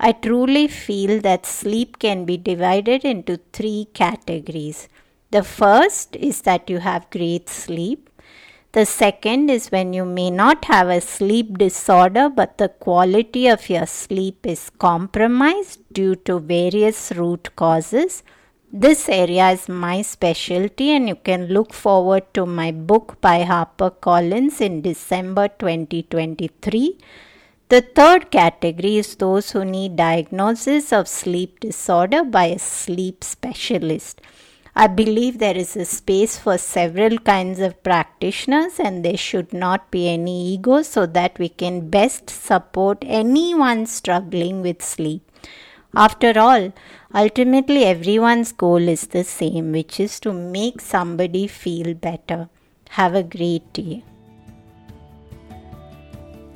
I 0.00 0.10
truly 0.10 0.66
feel 0.66 1.20
that 1.20 1.46
sleep 1.46 2.00
can 2.00 2.24
be 2.24 2.36
divided 2.36 3.04
into 3.04 3.38
three 3.52 3.86
categories. 3.94 4.88
The 5.30 5.44
first 5.44 6.16
is 6.16 6.40
that 6.42 6.68
you 6.68 6.78
have 6.78 7.08
great 7.10 7.48
sleep. 7.48 8.09
The 8.72 8.86
second 8.86 9.50
is 9.50 9.72
when 9.72 9.92
you 9.92 10.04
may 10.04 10.30
not 10.30 10.66
have 10.66 10.88
a 10.88 11.00
sleep 11.00 11.58
disorder, 11.58 12.28
but 12.28 12.56
the 12.58 12.68
quality 12.68 13.48
of 13.48 13.68
your 13.68 13.86
sleep 13.86 14.46
is 14.46 14.70
compromised 14.78 15.80
due 15.92 16.14
to 16.26 16.38
various 16.38 17.10
root 17.16 17.56
causes. 17.56 18.22
This 18.72 19.08
area 19.08 19.50
is 19.50 19.68
my 19.68 20.02
specialty, 20.02 20.90
and 20.90 21.08
you 21.08 21.16
can 21.16 21.48
look 21.48 21.74
forward 21.74 22.32
to 22.34 22.46
my 22.46 22.70
book 22.70 23.20
by 23.20 23.42
HarperCollins 23.42 24.60
in 24.60 24.82
December 24.82 25.48
2023. 25.48 26.96
The 27.70 27.80
third 27.80 28.30
category 28.30 28.98
is 28.98 29.16
those 29.16 29.50
who 29.50 29.64
need 29.64 29.96
diagnosis 29.96 30.92
of 30.92 31.08
sleep 31.08 31.58
disorder 31.58 32.22
by 32.22 32.44
a 32.44 32.58
sleep 32.60 33.24
specialist. 33.24 34.20
I 34.82 34.86
believe 34.86 35.38
there 35.38 35.58
is 35.58 35.76
a 35.76 35.84
space 35.84 36.38
for 36.38 36.56
several 36.56 37.18
kinds 37.18 37.60
of 37.60 37.82
practitioners 37.82 38.80
and 38.80 39.04
there 39.04 39.18
should 39.18 39.52
not 39.52 39.90
be 39.90 40.08
any 40.08 40.54
ego 40.54 40.80
so 40.80 41.04
that 41.04 41.38
we 41.38 41.50
can 41.50 41.90
best 41.90 42.30
support 42.30 43.04
anyone 43.06 43.84
struggling 43.84 44.62
with 44.62 44.80
sleep. 44.80 45.20
After 45.94 46.32
all, 46.38 46.72
ultimately 47.14 47.84
everyone's 47.84 48.52
goal 48.52 48.88
is 48.88 49.08
the 49.08 49.22
same, 49.22 49.72
which 49.72 50.00
is 50.00 50.18
to 50.20 50.32
make 50.32 50.80
somebody 50.80 51.46
feel 51.46 51.92
better. 51.92 52.48
Have 53.00 53.14
a 53.14 53.22
great 53.22 53.70
day. 53.74 54.02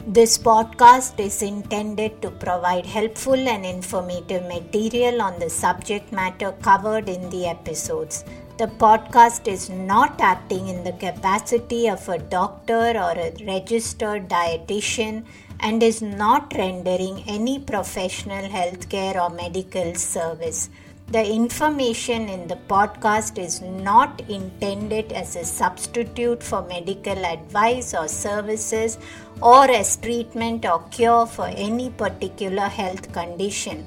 This 0.06 0.36
podcast 0.36 1.18
is 1.18 1.40
intended 1.40 2.20
to 2.20 2.30
provide 2.30 2.84
helpful 2.84 3.48
and 3.48 3.64
informative 3.64 4.44
material 4.44 5.22
on 5.22 5.38
the 5.40 5.48
subject 5.48 6.12
matter 6.12 6.52
covered 6.60 7.08
in 7.08 7.30
the 7.30 7.46
episodes. 7.46 8.22
The 8.58 8.66
podcast 8.66 9.48
is 9.48 9.70
not 9.70 10.20
acting 10.20 10.68
in 10.68 10.84
the 10.84 10.92
capacity 10.92 11.88
of 11.88 12.06
a 12.06 12.18
doctor 12.18 12.92
or 12.98 13.12
a 13.12 13.32
registered 13.46 14.28
dietitian 14.28 15.24
and 15.60 15.82
is 15.82 16.02
not 16.02 16.52
rendering 16.54 17.24
any 17.26 17.58
professional 17.58 18.44
healthcare 18.50 19.16
or 19.16 19.34
medical 19.34 19.94
service. 19.94 20.68
The 21.08 21.24
information 21.32 22.30
in 22.30 22.48
the 22.48 22.56
podcast 22.56 23.38
is 23.38 23.60
not 23.60 24.22
intended 24.28 25.12
as 25.12 25.36
a 25.36 25.44
substitute 25.44 26.42
for 26.42 26.62
medical 26.62 27.26
advice 27.26 27.94
or 27.94 28.08
services 28.08 28.98
or 29.42 29.70
as 29.70 29.96
treatment 29.96 30.64
or 30.64 30.82
cure 30.90 31.26
for 31.26 31.46
any 31.46 31.90
particular 31.90 32.68
health 32.68 33.12
condition. 33.12 33.86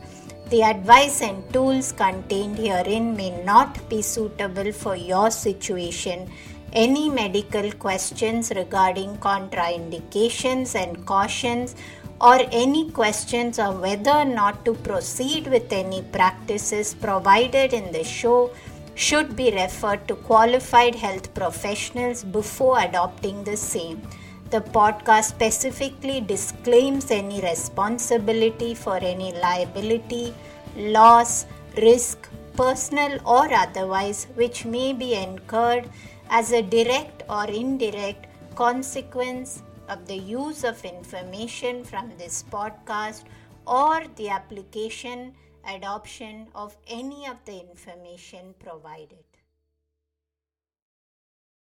The 0.51 0.61
advice 0.61 1.22
and 1.22 1.51
tools 1.51 1.91
contained 1.91 2.59
herein 2.59 3.18
may 3.18 3.32
not 3.43 3.89
be 3.89 4.01
suitable 4.03 4.72
for 4.72 4.95
your 4.95 5.32
situation. 5.32 6.32
Any 6.72 7.09
medical 7.09 7.72
questions 7.72 8.51
regarding 8.55 9.18
contraindications 9.18 10.76
and 10.76 11.05
cautions 11.05 11.76
or 12.20 12.39
any 12.51 12.89
questions 12.91 13.59
on 13.59 13.80
whether 13.80 14.11
or 14.11 14.26
not 14.26 14.65
to 14.65 14.74
proceed 14.74 15.47
with 15.47 15.72
any 15.72 16.01
practices 16.01 16.93
provided 16.93 17.74
in 17.74 17.91
the 17.91 18.03
show 18.03 18.51
should 18.95 19.36
be 19.36 19.51
referred 19.51 20.07
to 20.07 20.15
qualified 20.15 20.95
health 20.95 21.32
professionals 21.36 22.24
before 22.24 22.80
adopting 22.80 23.43
the 23.43 23.55
same. 23.55 24.01
The 24.49 24.61
podcast 24.61 25.26
specifically 25.26 26.22
disclaims 26.22 27.11
any 27.11 27.41
responsibility 27.41 28.74
for 28.74 28.97
any 28.97 29.34
liability, 29.34 30.34
loss, 30.76 31.45
risk, 31.76 32.30
personal 32.55 33.20
or 33.24 33.53
otherwise, 33.53 34.26
which 34.34 34.65
may 34.65 34.93
be 34.93 35.13
incurred 35.13 35.88
as 36.30 36.51
a 36.51 36.63
direct 36.63 37.24
or 37.30 37.45
indirect 37.45 38.26
consequence 38.55 39.61
of 39.88 40.06
the 40.08 40.18
use 40.18 40.64
of 40.64 40.84
information 40.86 41.84
from 41.84 42.12
this 42.18 42.44
podcast 42.44 43.24
or 43.66 44.04
the 44.16 44.30
application, 44.30 45.34
adoption 45.68 46.48
of 46.56 46.78
any 46.88 47.28
of 47.28 47.38
the 47.46 47.60
information 47.60 48.54
provided. 48.60 49.26